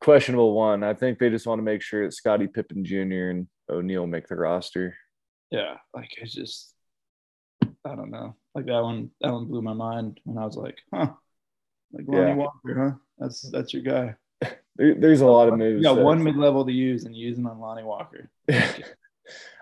[0.00, 0.82] questionable one.
[0.84, 3.30] I think they just want to make sure that Scottie Pippen Jr.
[3.30, 4.96] and O'Neal make the roster.
[5.50, 6.74] Yeah, like it's just
[7.86, 8.36] I don't know.
[8.54, 11.10] Like that one that one blew my mind when I was like, huh.
[11.92, 12.34] Like Lonnie Yeah.
[12.34, 12.98] Walker, huh?
[13.18, 14.14] That's that's your guy.
[14.76, 15.82] There- there's a lot of moves.
[15.82, 18.30] got that- one mid level to use and use them on Lonnie Walker.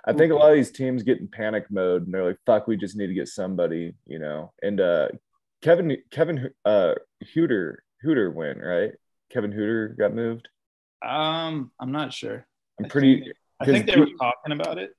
[0.05, 2.67] I think a lot of these teams get in panic mode and they're like, "Fuck,
[2.67, 4.53] we just need to get somebody," you know.
[4.63, 5.09] And uh,
[5.61, 6.95] Kevin Kevin uh,
[7.35, 8.93] Huerter Huerter went right.
[9.31, 10.49] Kevin Huerter got moved.
[11.07, 12.45] Um, I'm not sure.
[12.81, 13.21] I'm I pretty.
[13.21, 14.91] think- I 'cause think they were talking about it,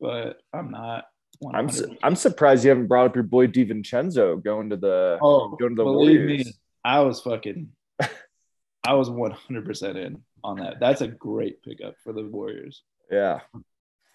[0.00, 1.06] but I'm not.
[1.54, 5.56] I'm su- I'm surprised you haven't brought up your boy DiVincenzo going to the oh,
[5.58, 6.46] going to the believe Warriors.
[6.46, 6.52] me,
[6.84, 7.70] I was fucking.
[8.84, 10.80] I was 100 percent in on that.
[10.80, 13.40] That's a great pickup for the Warriors, Yeah,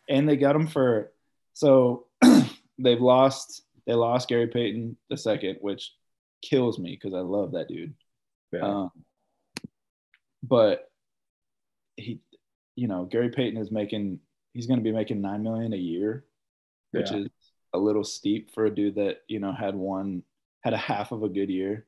[0.09, 1.11] and they got him for.
[1.53, 2.07] So
[2.79, 3.61] they've lost.
[3.85, 5.93] They lost Gary Payton the second, which
[6.41, 7.93] kills me because I love that dude.
[8.51, 8.91] yeah, Um,
[10.43, 10.89] but
[11.97, 12.19] he,
[12.75, 14.19] you know, Gary Payton is making.
[14.53, 16.25] He's going to be making nine million a year,
[16.91, 17.17] which Yeah.
[17.17, 17.27] is
[17.73, 20.23] a little steep for a dude that you know had one
[20.61, 21.85] had a half of a good year,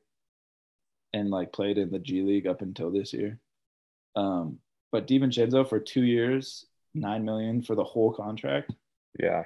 [1.12, 3.38] and like played in the G League up until this year.
[4.16, 4.58] Um,
[4.90, 8.72] but DiVincenzo for two years, nine million for the whole contract.
[9.18, 9.44] yeah.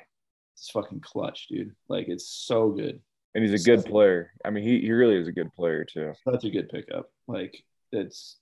[0.54, 1.74] It's fucking clutch, dude.
[1.88, 3.00] Like it's so good.
[3.34, 4.32] And he's a good player.
[4.44, 6.12] I mean, he he really is a good player too.
[6.26, 7.10] That's a good pickup.
[7.26, 8.36] Like it's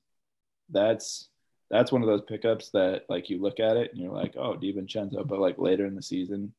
[0.70, 1.28] that's
[1.70, 4.56] that's one of those pickups that like you look at it and you're like, oh,
[4.56, 6.52] DiVincenzo, but like later in the season,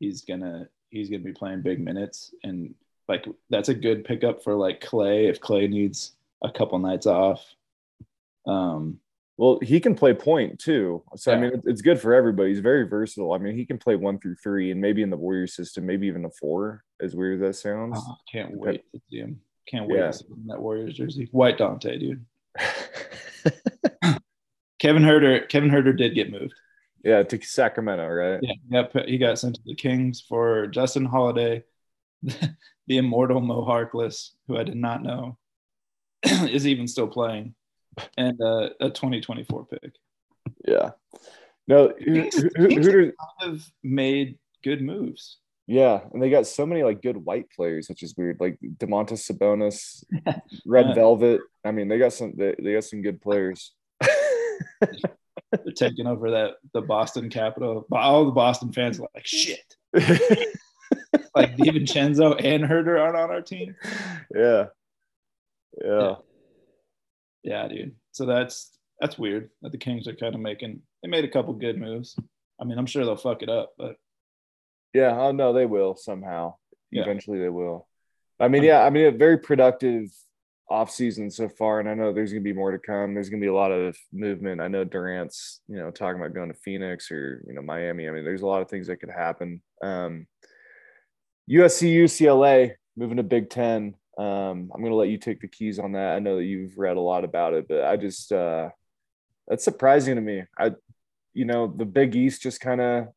[0.00, 2.74] he's gonna he's gonna be playing big minutes and
[3.08, 7.44] like that's a good pickup for like Clay if Clay needs a couple nights off.
[8.46, 8.98] Um,
[9.38, 11.02] Well, he can play point too.
[11.16, 12.50] So I mean, it's- good for everybody.
[12.50, 13.32] He's very versatile.
[13.32, 16.06] I mean, he can play one through three, and maybe in the Warrior system, maybe
[16.06, 16.84] even a four.
[17.00, 17.98] As weird as that sounds.
[18.00, 19.40] oh, can't wait to see him.
[19.66, 20.06] Can't wait Yeah.
[20.08, 21.28] to see him in that Warriors jersey.
[21.32, 22.24] White Dante, dude.
[24.78, 25.48] Kevin Huerter.
[25.48, 26.54] Kevin Huerter did get moved.
[27.04, 28.40] yeah, to Sacramento, right?
[28.42, 29.06] Yeah, yep.
[29.06, 31.64] He got sent to the Kings for Justin Holiday,
[32.86, 35.36] the immortal Mo Harkless, who I did not know
[36.24, 37.54] is even still playing,
[38.16, 39.92] and uh, a 2024 pick.
[40.66, 40.90] Yeah.
[41.68, 45.38] No, Ho- Kings- Ho- Kings Hooters- Have made good moves.
[45.66, 48.38] yeah, and they got so many like good white players, which is weird.
[48.40, 50.04] Like Domantas Sabonis,
[50.66, 50.94] Red Yeah.
[50.94, 51.40] Velvet.
[51.64, 52.34] I mean, they got some.
[52.36, 53.72] They, they got some good players.
[54.80, 57.86] They're taking over that the Boston Capital.
[57.92, 59.76] All the Boston fans are like, shit.
[61.34, 63.74] Like DiVincenzo and Huerter aren't on our team.
[64.34, 64.66] yeah.
[65.82, 66.14] Yeah.
[67.42, 67.94] Yeah, dude.
[68.12, 70.80] So that's that's weird that the Kings are kind of making.
[71.02, 72.14] They made a couple good moves.
[72.60, 73.96] I mean, I'm sure they'll fuck it up, but
[74.92, 76.54] Yeah, oh no, they will somehow.
[76.90, 77.02] Yeah.
[77.02, 77.88] Eventually they will.
[78.38, 80.10] I mean, yeah, I mean a very productive
[80.70, 83.14] offseason so far, and I know there's gonna be more to come.
[83.14, 84.60] There's gonna be a lot of movement.
[84.60, 88.08] I know Durant's, you know, talking about going to Phoenix or you know Miami.
[88.08, 89.62] I mean, there's a lot of things that could happen.
[89.82, 90.26] Um,
[91.50, 93.94] USC, UCLA moving to Big Ten.
[94.18, 96.14] Um, I'm gonna let you take the keys on that.
[96.14, 98.70] I know that you've read a lot about it, but I just uh,
[99.48, 100.44] that's surprising to me.
[100.58, 100.72] I,
[101.34, 103.08] you know, the Big East just kind of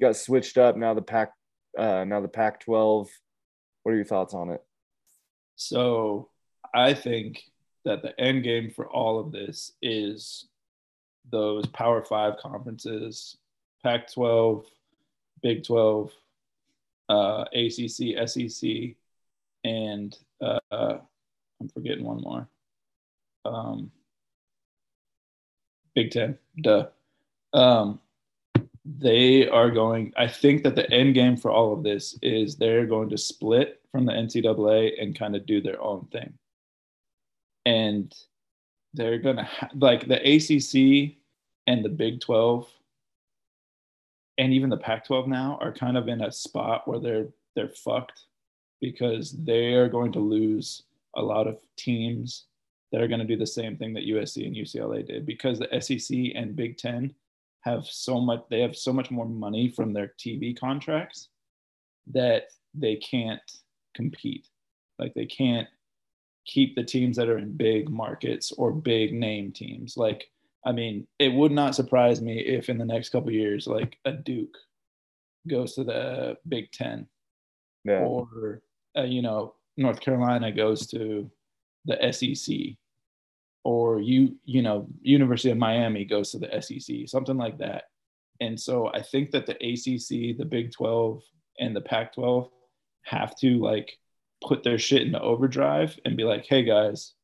[0.00, 0.94] got switched up now.
[0.94, 1.32] The Pac,
[1.76, 3.08] uh, now the Pac-12.
[3.82, 4.62] What are your thoughts on it?
[5.56, 6.28] So
[6.74, 7.42] I think
[7.84, 10.48] that the end game for all of this is
[11.30, 13.36] those Power Five conferences,
[13.82, 14.64] Pac 12,
[15.42, 16.10] Big 12,
[17.10, 18.94] uh, ACC, SEC,
[19.64, 22.48] and uh, I'm forgetting one more.
[23.44, 23.90] Um,
[25.94, 26.86] Big 10, duh.
[27.52, 28.00] Um,
[28.84, 32.86] they are going, I think that the end game for all of this is they're
[32.86, 36.32] going to split from the NCAA and kind of do their own thing.
[37.66, 38.14] And
[38.94, 41.16] they're going to, ha- like the ACC
[41.66, 42.68] and the Big 12
[44.40, 47.68] and even the Pac 12 now are kind of in a spot where they're, they're
[47.68, 48.24] fucked
[48.80, 50.84] because they are going to lose
[51.14, 52.46] a lot of teams
[52.90, 55.80] that are going to do the same thing that USC and UCLA did because the
[55.80, 57.14] SEC and Big 10
[57.60, 61.28] have so much they have so much more money from their TV contracts
[62.06, 63.42] that they can't
[63.94, 64.46] compete.
[64.98, 65.68] Like they can't
[66.46, 69.98] keep the teams that are in big markets or big name teams.
[69.98, 70.30] Like
[70.64, 73.96] I mean, it would not surprise me if in the next couple of years like
[74.04, 74.56] a Duke
[75.48, 77.06] goes to the Big 10
[77.84, 78.62] Yeah, or
[78.96, 81.30] uh, you know North Carolina goes to
[81.86, 82.76] the SEC
[83.64, 87.84] or you you know University of Miami goes to the SEC something like that.
[88.40, 91.22] And so I think that the ACC the Big 12
[91.58, 92.48] and the Pac 12
[93.02, 93.98] have to like
[94.42, 97.14] put their shit into overdrive and be like, hey guys,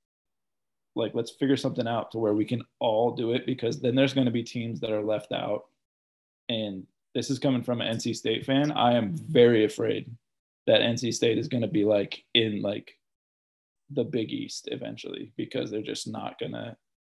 [0.97, 4.15] like let's figure something out to where we can all do it because then there's
[4.15, 5.67] going to be teams that are left out.
[6.49, 8.73] And this is coming from an NC State fan.
[8.73, 10.11] I am very afraid
[10.67, 12.99] that NC State is going to be like in like
[13.91, 16.77] the Big East eventually because they're just not gonna.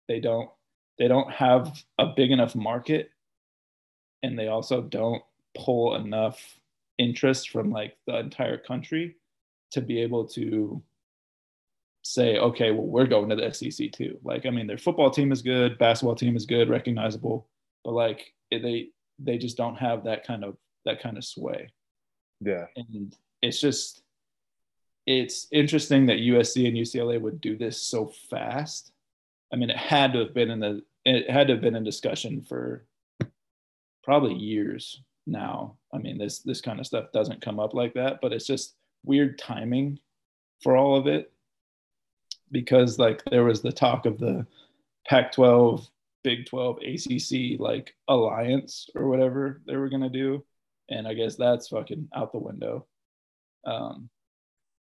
[0.08, 0.50] They don't.
[0.98, 3.10] They don't have a big enough market,
[4.22, 5.22] and they also don't
[5.56, 6.58] pull enough
[6.98, 9.16] interest from like the entire country
[9.70, 10.82] to be able to
[12.08, 14.18] say, okay, well, we're going to the SEC too.
[14.24, 17.46] Like, I mean, their football team is good, basketball team is good, recognizable,
[17.84, 18.88] but like they
[19.18, 20.56] they just don't have that kind of
[20.86, 21.70] that kind of sway.
[22.40, 22.66] Yeah.
[22.76, 24.02] And it's just
[25.06, 28.92] it's interesting that USC and UCLA would do this so fast.
[29.52, 31.84] I mean, it had to have been in the it had to have been in
[31.84, 32.86] discussion for
[34.02, 35.76] probably years now.
[35.92, 38.76] I mean, this this kind of stuff doesn't come up like that, but it's just
[39.04, 39.98] weird timing
[40.62, 41.32] for all of it
[42.50, 44.46] because like there was the talk of the
[45.06, 45.88] Pac-12,
[46.24, 50.44] Big 12, ACC like alliance or whatever they were gonna do,
[50.88, 52.86] and I guess that's fucking out the window.
[53.64, 54.10] Um,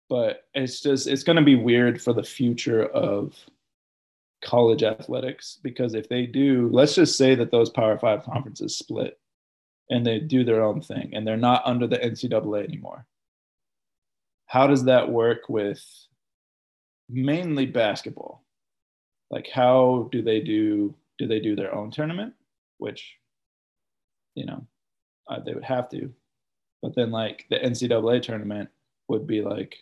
[0.09, 3.35] but it's just it's going to be weird for the future of
[4.43, 9.17] college athletics because if they do let's just say that those power five conferences split
[9.89, 13.07] and they do their own thing and they're not under the ncaa anymore
[14.45, 15.81] how does that work with
[17.09, 18.43] mainly basketball
[19.29, 22.33] like how do they do do they do their own tournament
[22.77, 23.15] which
[24.35, 24.65] you know
[25.27, 26.11] uh, they would have to
[26.81, 28.69] but then like the ncaa tournament
[29.07, 29.77] would be like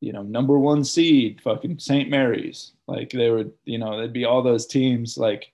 [0.00, 2.08] you know, number one seed, fucking St.
[2.08, 2.72] Mary's.
[2.86, 5.18] Like they would, you know, there'd be all those teams.
[5.18, 5.52] Like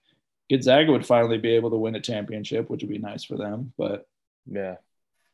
[0.51, 3.73] Gonzaga would finally be able to win a championship, which would be nice for them.
[3.79, 4.07] But
[4.47, 4.77] yeah,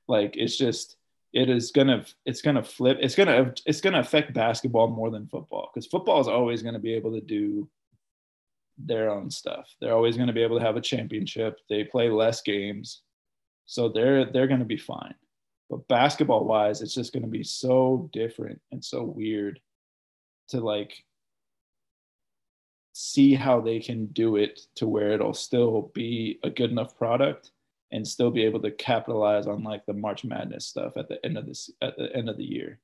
[0.06, 0.96] like it's just
[1.32, 2.98] it is gonna it's gonna flip.
[3.00, 6.94] It's gonna it's gonna affect basketball more than football because football is always gonna be
[6.94, 7.68] able to do
[8.78, 9.68] their own stuff.
[9.80, 11.60] They're always gonna be able to have a championship.
[11.68, 13.02] They play less games,
[13.66, 15.14] so they're they're gonna be fine.
[15.68, 19.60] But basketball wise, it's just to be so different and so weird
[20.48, 21.04] to like
[22.92, 27.52] see how they can do it to where it'll still be a good enough product
[27.92, 31.36] and still be able to capitalize on like the March Madness stuff at the end
[31.36, 32.78] of this at the end of the year.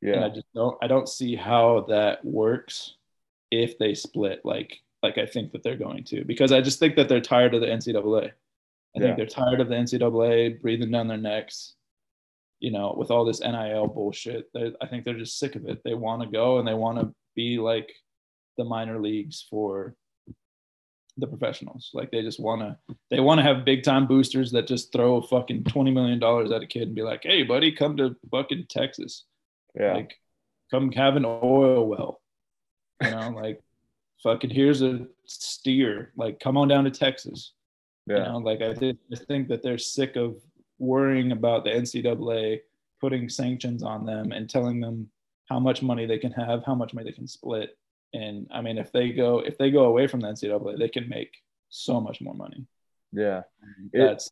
[0.00, 0.14] Yeah.
[0.14, 2.94] And I just don't I don't see how that works
[3.50, 6.96] if they split like like I think that they're going to because I just think
[6.96, 8.26] that they're tired of the NCAA.
[8.26, 8.30] I
[8.94, 9.00] yeah.
[9.00, 11.74] think they're tired of the NCAA breathing down their necks
[12.64, 14.50] you know, with all this NIL bullshit.
[14.54, 15.82] They, I think they're just sick of it.
[15.84, 17.92] They want to go and they want to be like
[18.56, 19.94] the minor leagues for
[21.16, 21.90] the professionals.
[21.94, 25.20] Like they just want to, they want to have big time boosters that just throw
[25.22, 28.66] fucking twenty million dollars at a kid and be like, "Hey, buddy, come to fucking
[28.68, 29.24] Texas.
[29.74, 30.18] Yeah, like
[30.70, 32.20] come have an oil well.
[33.02, 33.62] You know, like
[34.22, 36.12] fucking here's a steer.
[36.16, 37.52] Like come on down to Texas.
[38.06, 40.36] Yeah, you know, like I, did, I think that they're sick of
[40.78, 42.60] worrying about the NCAA
[43.00, 45.08] putting sanctions on them and telling them
[45.48, 47.76] how much money they can have, how much money they can split.
[48.14, 51.08] And I mean, if they go if they go away from the NCAA, they can
[51.08, 51.32] make
[51.68, 52.66] so much more money.
[53.12, 53.42] Yeah,
[53.92, 54.30] that's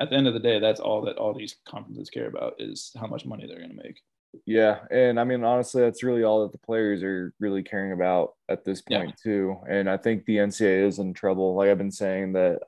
[0.00, 2.92] at the end of the day, that's all that all these conferences care about is
[2.98, 4.00] how much money they're going to make.
[4.46, 8.34] Yeah, and I mean, honestly, that's really all that the players are really caring about
[8.48, 9.22] at this point yeah.
[9.22, 9.56] too.
[9.68, 11.54] And I think the NCAA is in trouble.
[11.54, 12.60] Like I've been saying that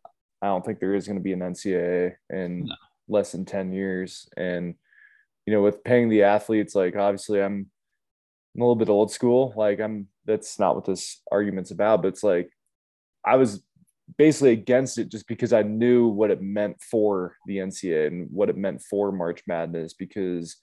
[0.42, 2.74] I don't think there is going to be an NCAA, in no
[3.08, 4.28] less than 10 years.
[4.36, 4.74] And,
[5.46, 7.70] you know, with paying the athletes, like obviously I'm,
[8.54, 9.52] I'm a little bit old school.
[9.56, 12.50] Like I'm, that's not what this argument's about, but it's like
[13.24, 13.62] I was
[14.18, 18.50] basically against it just because I knew what it meant for the NCAA and what
[18.50, 19.94] it meant for March Madness.
[19.94, 20.56] Because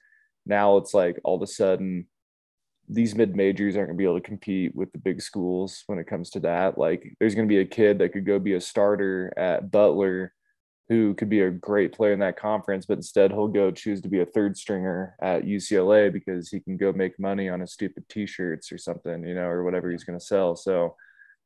[0.45, 2.07] now it's like all of a sudden
[2.87, 5.99] these mid majors aren't going to be able to compete with the big schools when
[5.99, 6.77] it comes to that.
[6.77, 10.33] Like there's going to be a kid that could go be a starter at Butler
[10.91, 14.09] who could be a great player in that conference, but instead he'll go choose to
[14.09, 18.03] be a third stringer at UCLA because he can go make money on his stupid
[18.09, 20.53] t-shirts or something, you know, or whatever he's going to sell.
[20.53, 20.97] So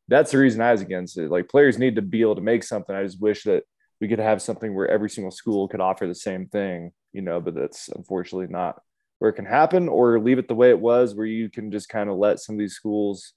[0.07, 1.29] that's the reason I was against it.
[1.29, 2.95] Like players need to be able to make something.
[2.95, 3.65] I just wish that
[4.01, 7.39] we could have something where every single school could offer the same thing, you know,
[7.39, 8.81] but that's unfortunately not
[9.19, 11.87] where it can happen or leave it the way it was where you can just
[11.87, 13.33] kind of let some of these schools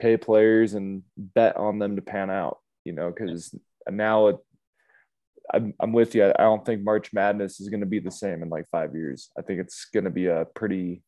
[0.00, 3.52] pay players and bet on them to pan out, you know, because
[3.90, 4.36] now it,
[5.52, 6.24] I'm, I'm with you.
[6.24, 9.30] I don't think March Madness is going to be the same in like five years.
[9.38, 11.02] I think it's going to be a pretty,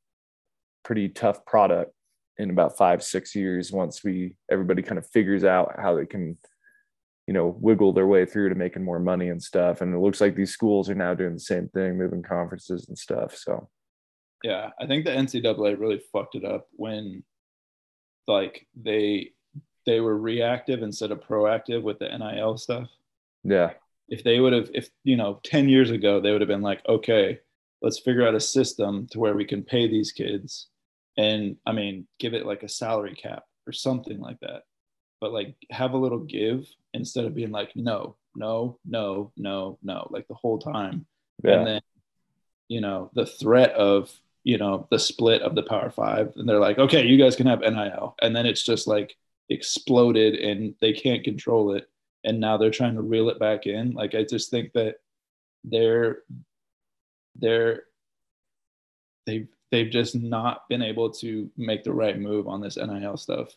[0.84, 1.92] pretty tough product
[2.38, 6.36] in about five, six years once we everybody kind of figures out how they can,
[7.26, 9.80] you know, wiggle their way through to making more money and stuff.
[9.80, 12.98] And it looks like these schools are now doing the same thing, moving conferences and
[12.98, 13.34] stuff.
[13.36, 13.68] So
[14.44, 17.24] Yeah, I think the NCAA really fucked it up when,
[18.28, 19.32] like, they
[19.86, 22.88] they were reactive instead of proactive with the NIL stuff.
[23.44, 23.72] Yeah.
[24.08, 26.82] If they would have, if you know, ten years ago, they would have been like,
[26.88, 27.40] okay,
[27.82, 30.68] let's figure out a system to where we can pay these kids,
[31.16, 34.62] and I mean, give it like a salary cap or something like that.
[35.20, 40.08] But like, have a little give instead of being like, no, no, no, no, no,
[40.10, 41.06] like the whole time.
[41.42, 41.58] Yeah.
[41.58, 41.80] And then,
[42.68, 44.12] you know, the threat of,
[44.44, 46.34] you know, the split of the Power Five.
[46.36, 48.14] And they're like, okay, you guys can have NIL.
[48.20, 49.16] And then it's just like
[49.48, 51.88] exploded and they can't control it.
[52.26, 53.92] And now they're trying to reel it back in.
[53.92, 54.96] Like, I just think that
[55.64, 56.18] they're,
[57.36, 57.84] they're,
[59.26, 63.48] they've, they've just not been able to make the right move on this NIL stuff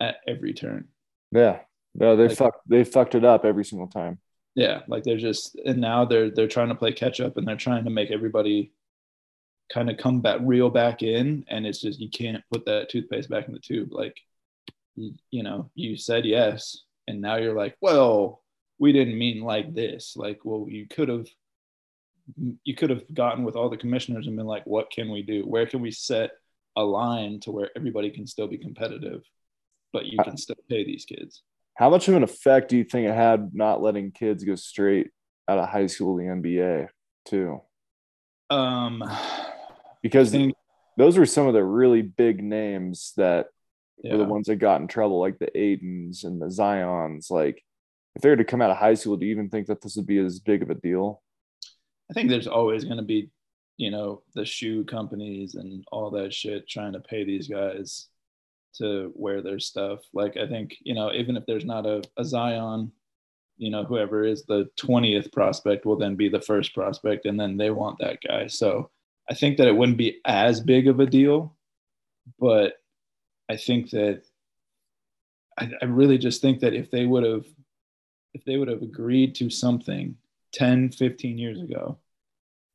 [0.00, 0.88] at every turn.
[1.32, 1.60] yeah.
[1.94, 4.18] No, they Like- fucked they fucked it up every single time.
[4.54, 7.56] Yeah, like they're just and now they're they're trying to play catch up and they're
[7.56, 8.72] trying to make everybody
[9.72, 13.30] kind of come back reel back in and it's just you can't put that toothpaste
[13.30, 14.16] back in the tube like
[14.96, 18.42] you, you know you said yes and now you're like well
[18.80, 20.14] we didn't mean like this.
[20.16, 21.26] Like well you could have
[22.62, 25.42] you could have gotten with all the commissioners and been like what can we do?
[25.42, 26.30] Where can we set
[26.76, 29.22] a line to where everybody can still be competitive
[29.92, 31.42] but you can still pay these kids?
[31.74, 35.08] How much of an effect do you think it had not letting kids go straight
[35.48, 36.88] out of high school to the NBA
[37.24, 37.60] too?
[38.50, 39.02] um
[40.02, 40.54] Because think-
[40.96, 43.46] those were some of the really big names that
[44.02, 44.12] yeah.
[44.12, 47.30] were the ones that got in trouble, like the Aytons and the Zions.
[47.30, 47.62] Like,
[48.14, 49.96] if they were to come out of high school, do you even think that this
[49.96, 51.22] would be as big of a deal?
[52.10, 53.30] I think there's always going to be,
[53.76, 58.08] you know, the shoe companies and all that shit trying to pay these guys
[58.76, 60.00] to wear their stuff.
[60.12, 62.92] Like, I think, you know, even if there's not a, a Zion,
[63.56, 67.56] you know, whoever is the 20th prospect will then be the first prospect, and then
[67.56, 68.46] they want that guy.
[68.46, 68.90] So
[69.28, 71.56] I think that it wouldn't be as big of a deal,
[72.38, 72.74] but
[73.48, 74.22] I think that
[75.58, 77.44] I, I really just think that if they would have
[78.34, 80.16] if they would have agreed to something
[80.52, 81.98] 10 15 years ago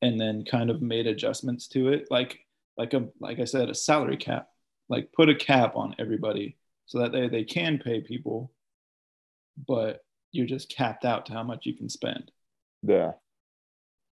[0.02, 2.40] and then kind of made adjustments to it like
[2.78, 4.50] like a like i said a salary cap
[4.90, 8.52] like put a cap on everybody so that they, they can pay people
[9.68, 12.32] but you're just capped out to how much you can spend
[12.84, 13.14] Yeah.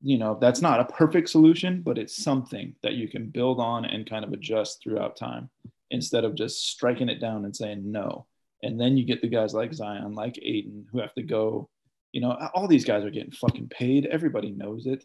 [0.03, 3.85] you know that's not a perfect solution but it's something that you can build on
[3.85, 5.49] and kind of adjust throughout time
[5.91, 8.26] instead of just striking it down and saying no.
[8.62, 11.68] And then you get the guys like zion like Ayton who have to go
[12.12, 14.07] you know all these guys are getting fucking paid.
[14.07, 15.05] Everybody knows it.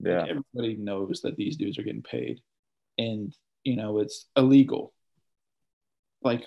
[0.00, 0.20] Yeah.
[0.22, 2.40] like everybody knows that these dudes are getting paid.
[2.98, 4.92] And you know it's illegal.
[6.22, 6.44] Like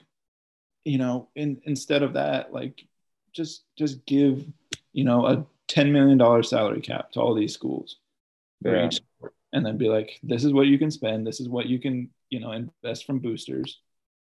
[0.83, 2.85] you know in, instead of that like
[3.31, 4.45] just just give
[4.91, 7.97] you know a 10 million dollar salary cap to all these schools
[8.63, 8.89] Yeah.
[9.53, 11.25] and then be like this is what you can spend.
[11.25, 13.69] This is what you can you know invest from boosters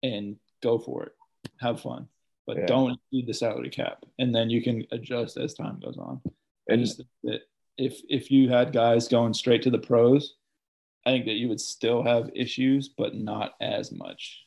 [0.03, 1.15] and go for it
[1.65, 2.03] have fun
[2.47, 2.67] but Yeah.
[2.67, 6.75] don't need the salary cap and then you can adjust as time goes on I
[6.75, 7.41] And just think that
[7.87, 10.23] if if you had guys going straight to the pros,
[11.07, 14.45] I think that you would still have issues, but not as much.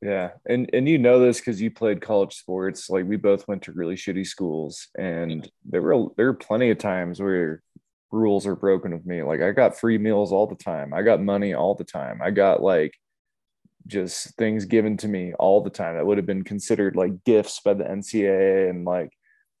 [0.00, 2.88] Yeah, and and you know this because you played college sports.
[2.88, 6.78] Like we both went to really shitty schools, and there were there were plenty of
[6.78, 7.62] times where
[8.14, 9.22] rules are broken with me.
[9.22, 10.94] Like I got free meals all the time.
[10.94, 12.20] I got money all the time.
[12.22, 12.94] I got like
[13.86, 17.60] just things given to me all the time that would have been considered like gifts
[17.60, 19.10] by the NCAA, and like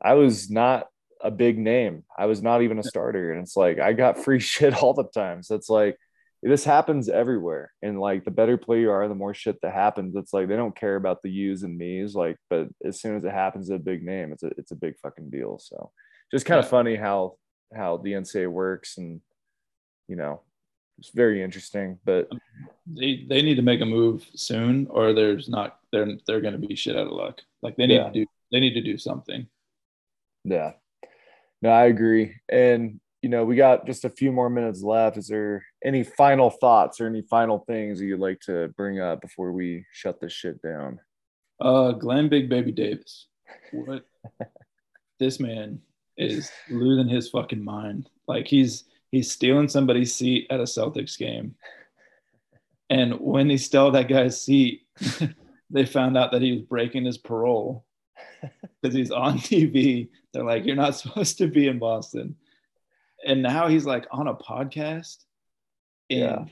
[0.02, 0.86] I was not
[1.22, 2.04] a big name.
[2.18, 5.04] I was not even a starter, and it's like I got free shit all the
[5.14, 5.42] time.
[5.42, 5.96] So it's like
[6.42, 7.72] this happens everywhere.
[7.82, 10.14] And like the better player you are, the more shit that happens.
[10.14, 12.14] It's like they don't care about the yous and me's.
[12.14, 14.76] Like, but as soon as it happens to a big name, it's a it's a
[14.76, 15.58] big fucking deal.
[15.58, 15.90] So
[16.30, 16.70] just kind of Yeah.
[16.70, 17.36] funny how
[17.74, 19.20] how the NCAA works and
[20.08, 20.42] you know,
[20.98, 21.98] it's very interesting.
[22.04, 22.28] But
[22.86, 26.66] They they need to make a move soon, or there's not they're they're going to
[26.66, 27.40] be shit out of luck.
[27.62, 28.08] Like they need Yeah.
[28.08, 29.46] to do they need to do something.
[30.44, 30.72] yeah.
[31.62, 32.34] No, I agree.
[32.50, 35.16] And you know, we got just a few more minutes left.
[35.16, 39.22] Is there any final thoughts or any final things that you'd like to bring up
[39.22, 41.00] before we shut this shit down?
[41.58, 43.28] Uh, Glen Big Baby Davis,
[43.72, 44.04] what
[45.18, 45.80] this man
[46.16, 48.08] is losing his fucking mind.
[48.26, 51.54] Like he's he's stealing somebody's seat at a Celtics game,
[52.90, 54.86] and when he stole that guy's seat,
[55.70, 57.84] they found out that he was breaking his parole
[58.82, 60.08] because he's on TV.
[60.32, 62.36] They're like, "You're not supposed to be in Boston,"
[63.26, 65.24] and now he's like on a podcast.
[66.10, 66.44] And Yeah.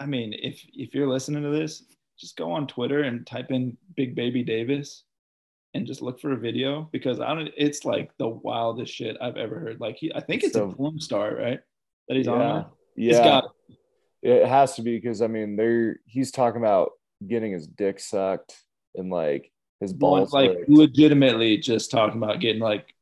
[0.00, 1.84] I mean, if if you're listening to this,
[2.18, 5.04] just go on Twitter and type in Big Baby Davis
[5.74, 9.36] and just look for a video because I don't it's like the wildest shit I've
[9.36, 9.80] ever heard.
[9.80, 11.60] Like he I think it's So- a porn star, right?
[12.08, 12.32] That he's yeah.
[12.32, 12.66] on.
[12.96, 13.10] Yeah.
[13.10, 13.44] It's got
[14.22, 16.92] It has to be because I mean, they're he's talking about
[17.26, 18.56] getting his dick sucked
[18.94, 19.50] and like
[19.80, 20.68] his balls like licked.
[20.68, 22.92] legitimately just talking about getting like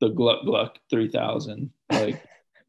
[0.00, 2.22] the Gluck Gluck 3000 like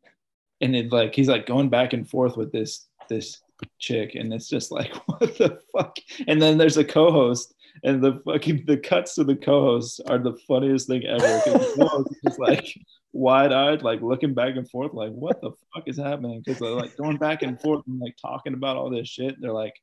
[0.62, 3.42] and it like he's like going back and forth with this this
[3.80, 8.21] chick and it's just like what the fuck and then there's a co-host and the
[8.26, 11.41] fucking the cuts to the co-hosts are the funniest thing ever.
[12.26, 12.67] just like
[13.13, 16.95] wide-eyed like looking back and forth like what the fuck is happening because they're like
[16.97, 19.73] going back and forth and like talking about all this shit they're like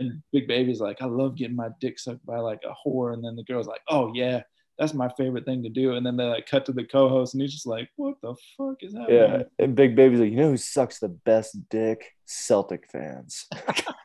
[0.00, 3.24] and big baby's like i love getting my dick sucked by like a whore and
[3.24, 4.42] then the girl's like oh yeah
[4.78, 7.40] that's my favorite thing to do and then they like cut to the co-host and
[7.40, 10.50] he's just like what the fuck is happening Yeah, and Big Baby's like, you know
[10.50, 12.12] who sucks the best dick?
[12.26, 13.46] Celtic fans.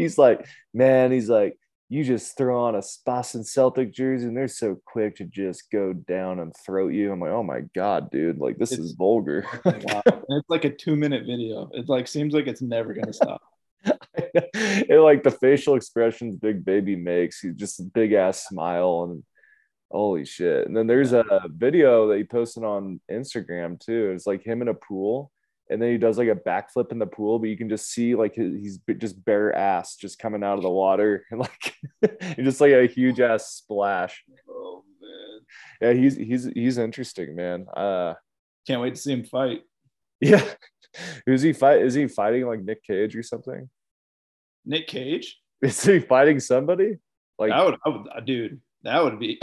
[0.00, 1.56] he's like, man, he's like,
[1.88, 5.92] you just throw on a Boston Celtic jersey and they're so quick to just go
[5.92, 7.12] down and throat you.
[7.12, 9.44] I'm like, oh my god, dude, like this It's- is vulgar.
[9.64, 10.02] wow.
[10.06, 11.68] And it's like a two minute video.
[11.74, 13.42] It like seems like it's never gonna stop.
[14.14, 19.24] it like the facial expressions Big Baby makes, he's just a big ass smile and
[19.90, 20.68] holy shit.
[20.68, 24.12] And then there's a video that he posted on Instagram too.
[24.14, 25.32] It's like him in a pool,
[25.70, 28.14] and then he does like a backflip in the pool, but you can just see
[28.14, 32.60] like he's just bare ass just coming out of the water and like and just
[32.60, 34.24] like a huge ass splash.
[34.48, 35.40] Oh man.
[35.80, 37.66] Yeah, he's he's he's interesting, man.
[37.74, 38.14] Uh
[38.66, 39.62] Can't wait to see him fight.
[40.20, 40.44] yeah.
[41.26, 41.82] Who's he fight?
[41.82, 43.70] Is he fighting like Nick Cage or something?
[44.66, 45.40] Nick Cage?
[45.62, 46.96] Is he fighting somebody?
[47.38, 49.40] Like I would, I would uh, dude, that would be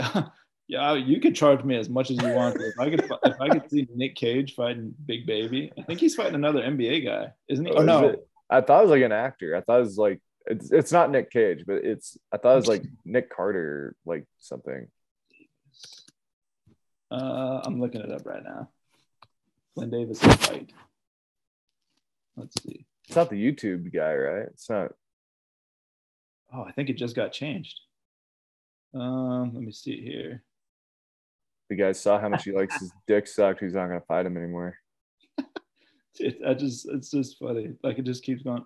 [0.68, 2.60] yeah, you could charge me as much as you want.
[2.60, 6.14] If I could if I could see Nick Cage fighting Big Baby, I think he's
[6.14, 7.72] fighting another NBA guy, isn't he?
[7.72, 8.28] Oh, Oh no, it?
[8.50, 9.56] I thought it was like an actor.
[9.56, 12.56] I thought it was like it's it's not Nick Cage, but it's I thought it
[12.56, 14.88] was like Nick Carter, like something.
[17.10, 18.68] uh, I'm looking it up right now.
[19.74, 20.72] Glen Davis fight.
[22.36, 22.84] Let's see.
[23.06, 24.46] It's not the YouTube guy, right?
[24.48, 24.92] It's not.
[26.52, 27.80] Oh, I think it just got changed.
[28.94, 30.42] Um, let me see here.
[31.68, 33.60] The guy saw how much he likes his dick sucked.
[33.60, 34.76] He's not gonna fight him anymore.
[36.20, 37.74] It, I just, it's just funny.
[37.82, 38.64] Like it just keeps going.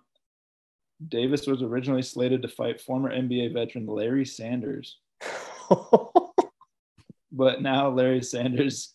[1.09, 4.98] Davis was originally slated to fight former NBA veteran Larry Sanders,
[7.32, 8.94] but now Larry Sanders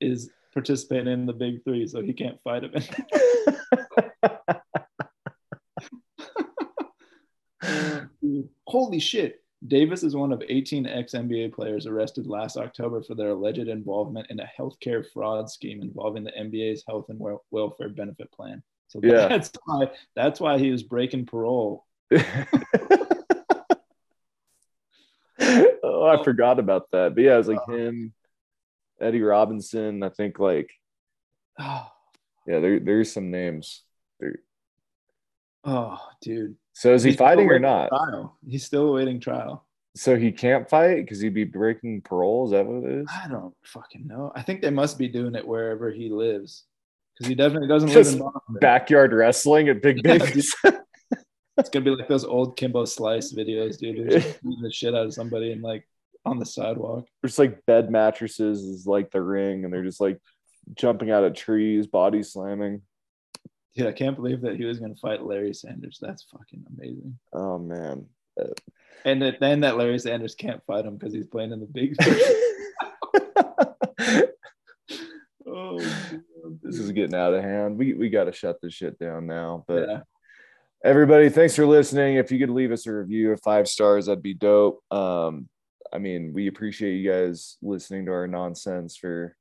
[0.00, 2.72] is participating in the Big Three, so he can't fight him.
[8.66, 9.43] Holy shit.
[9.66, 14.26] Davis is one of 18 ex NBA players arrested last October for their alleged involvement
[14.30, 18.62] in a healthcare fraud scheme involving the NBA's health and wel- welfare benefit plan.
[18.88, 19.28] So Yeah.
[19.28, 21.86] that's why that's why he was breaking parole.
[22.14, 22.20] oh,
[25.40, 26.24] I oh.
[26.24, 27.14] forgot about that.
[27.14, 27.72] But yeah, it was like oh.
[27.72, 28.12] him,
[29.00, 30.02] Eddie Robinson.
[30.02, 30.70] I think like
[31.58, 31.88] Oh,
[32.46, 33.82] yeah, there there's some names.
[34.20, 34.36] There.
[35.64, 36.56] oh dude.
[36.74, 37.88] So is he He's fighting or not?
[37.88, 38.36] Trial.
[38.46, 39.64] He's still awaiting trial.
[39.96, 42.46] So he can't fight because he'd be breaking parole.
[42.46, 43.08] Is that what it is?
[43.10, 44.32] I don't fucking know.
[44.34, 46.64] I think they must be doing it wherever he lives.
[47.16, 48.56] Because he definitely doesn't live in Boston.
[48.60, 50.54] Backyard wrestling at Big Babies.
[51.56, 54.10] It's gonna be like those old Kimbo Slice videos, dude.
[54.10, 55.86] They're just beating the shit out of somebody and like
[56.24, 57.06] on the sidewalk.
[57.22, 60.18] There's like bed mattresses is like the ring, and they're just like
[60.74, 62.82] jumping out of trees, body slamming.
[63.74, 65.98] Yeah, I can't believe that he was gonna fight Larry Sanders.
[66.00, 67.18] That's fucking amazing.
[67.32, 68.06] Oh man.
[69.04, 71.94] And that, then that Larry Sanders can't fight him because he's playing in the big.
[75.46, 77.78] Oh, God, this is getting out of hand.
[77.78, 79.64] We we got to shut this shit down now.
[79.68, 80.00] But yeah.
[80.84, 82.16] everybody, thanks for listening.
[82.16, 84.82] If you could leave us a review of five stars, that'd be dope.
[84.90, 85.48] Um,
[85.92, 89.36] I mean, we appreciate you guys listening to our nonsense for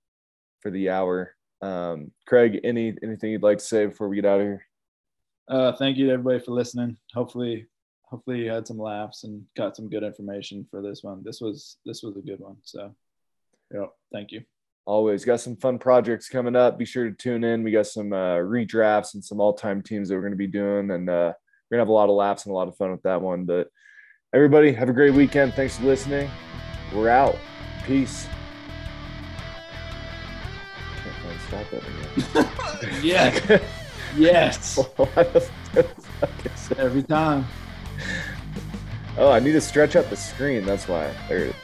[0.60, 1.36] for the hour.
[1.64, 4.66] Um, Craig, any anything you'd like to say before we get out of here?
[5.48, 6.98] Uh, thank you to everybody for listening.
[7.14, 7.68] Hopefully,
[8.04, 11.24] hopefully you had some laughs and got some good information for this one.
[11.24, 12.58] This was this was a good one.
[12.64, 12.94] So,
[13.74, 14.42] yeah, thank you.
[14.86, 16.78] Always got some fun projects coming up.
[16.78, 17.64] Be sure to tune in.
[17.64, 20.92] We got some uh, redrafts and some all-time teams that we're going to be doing,
[20.92, 21.32] and uh,
[21.72, 23.46] we're gonna have a lot of laughs and a lot of fun with that one.
[23.46, 23.70] But
[24.36, 25.54] everybody, have a great weekend.
[25.54, 26.30] Thanks for listening.
[26.94, 27.38] We're out.
[27.86, 28.28] Peace.
[31.54, 33.00] Stop again.
[33.02, 33.60] Yeah.
[34.18, 34.78] yes.
[34.96, 36.80] Why the fuck is that?
[36.80, 37.46] Every time.
[39.18, 40.66] oh, I need to stretch out the screen.
[40.66, 41.14] That's why.
[41.30, 41.56] There it.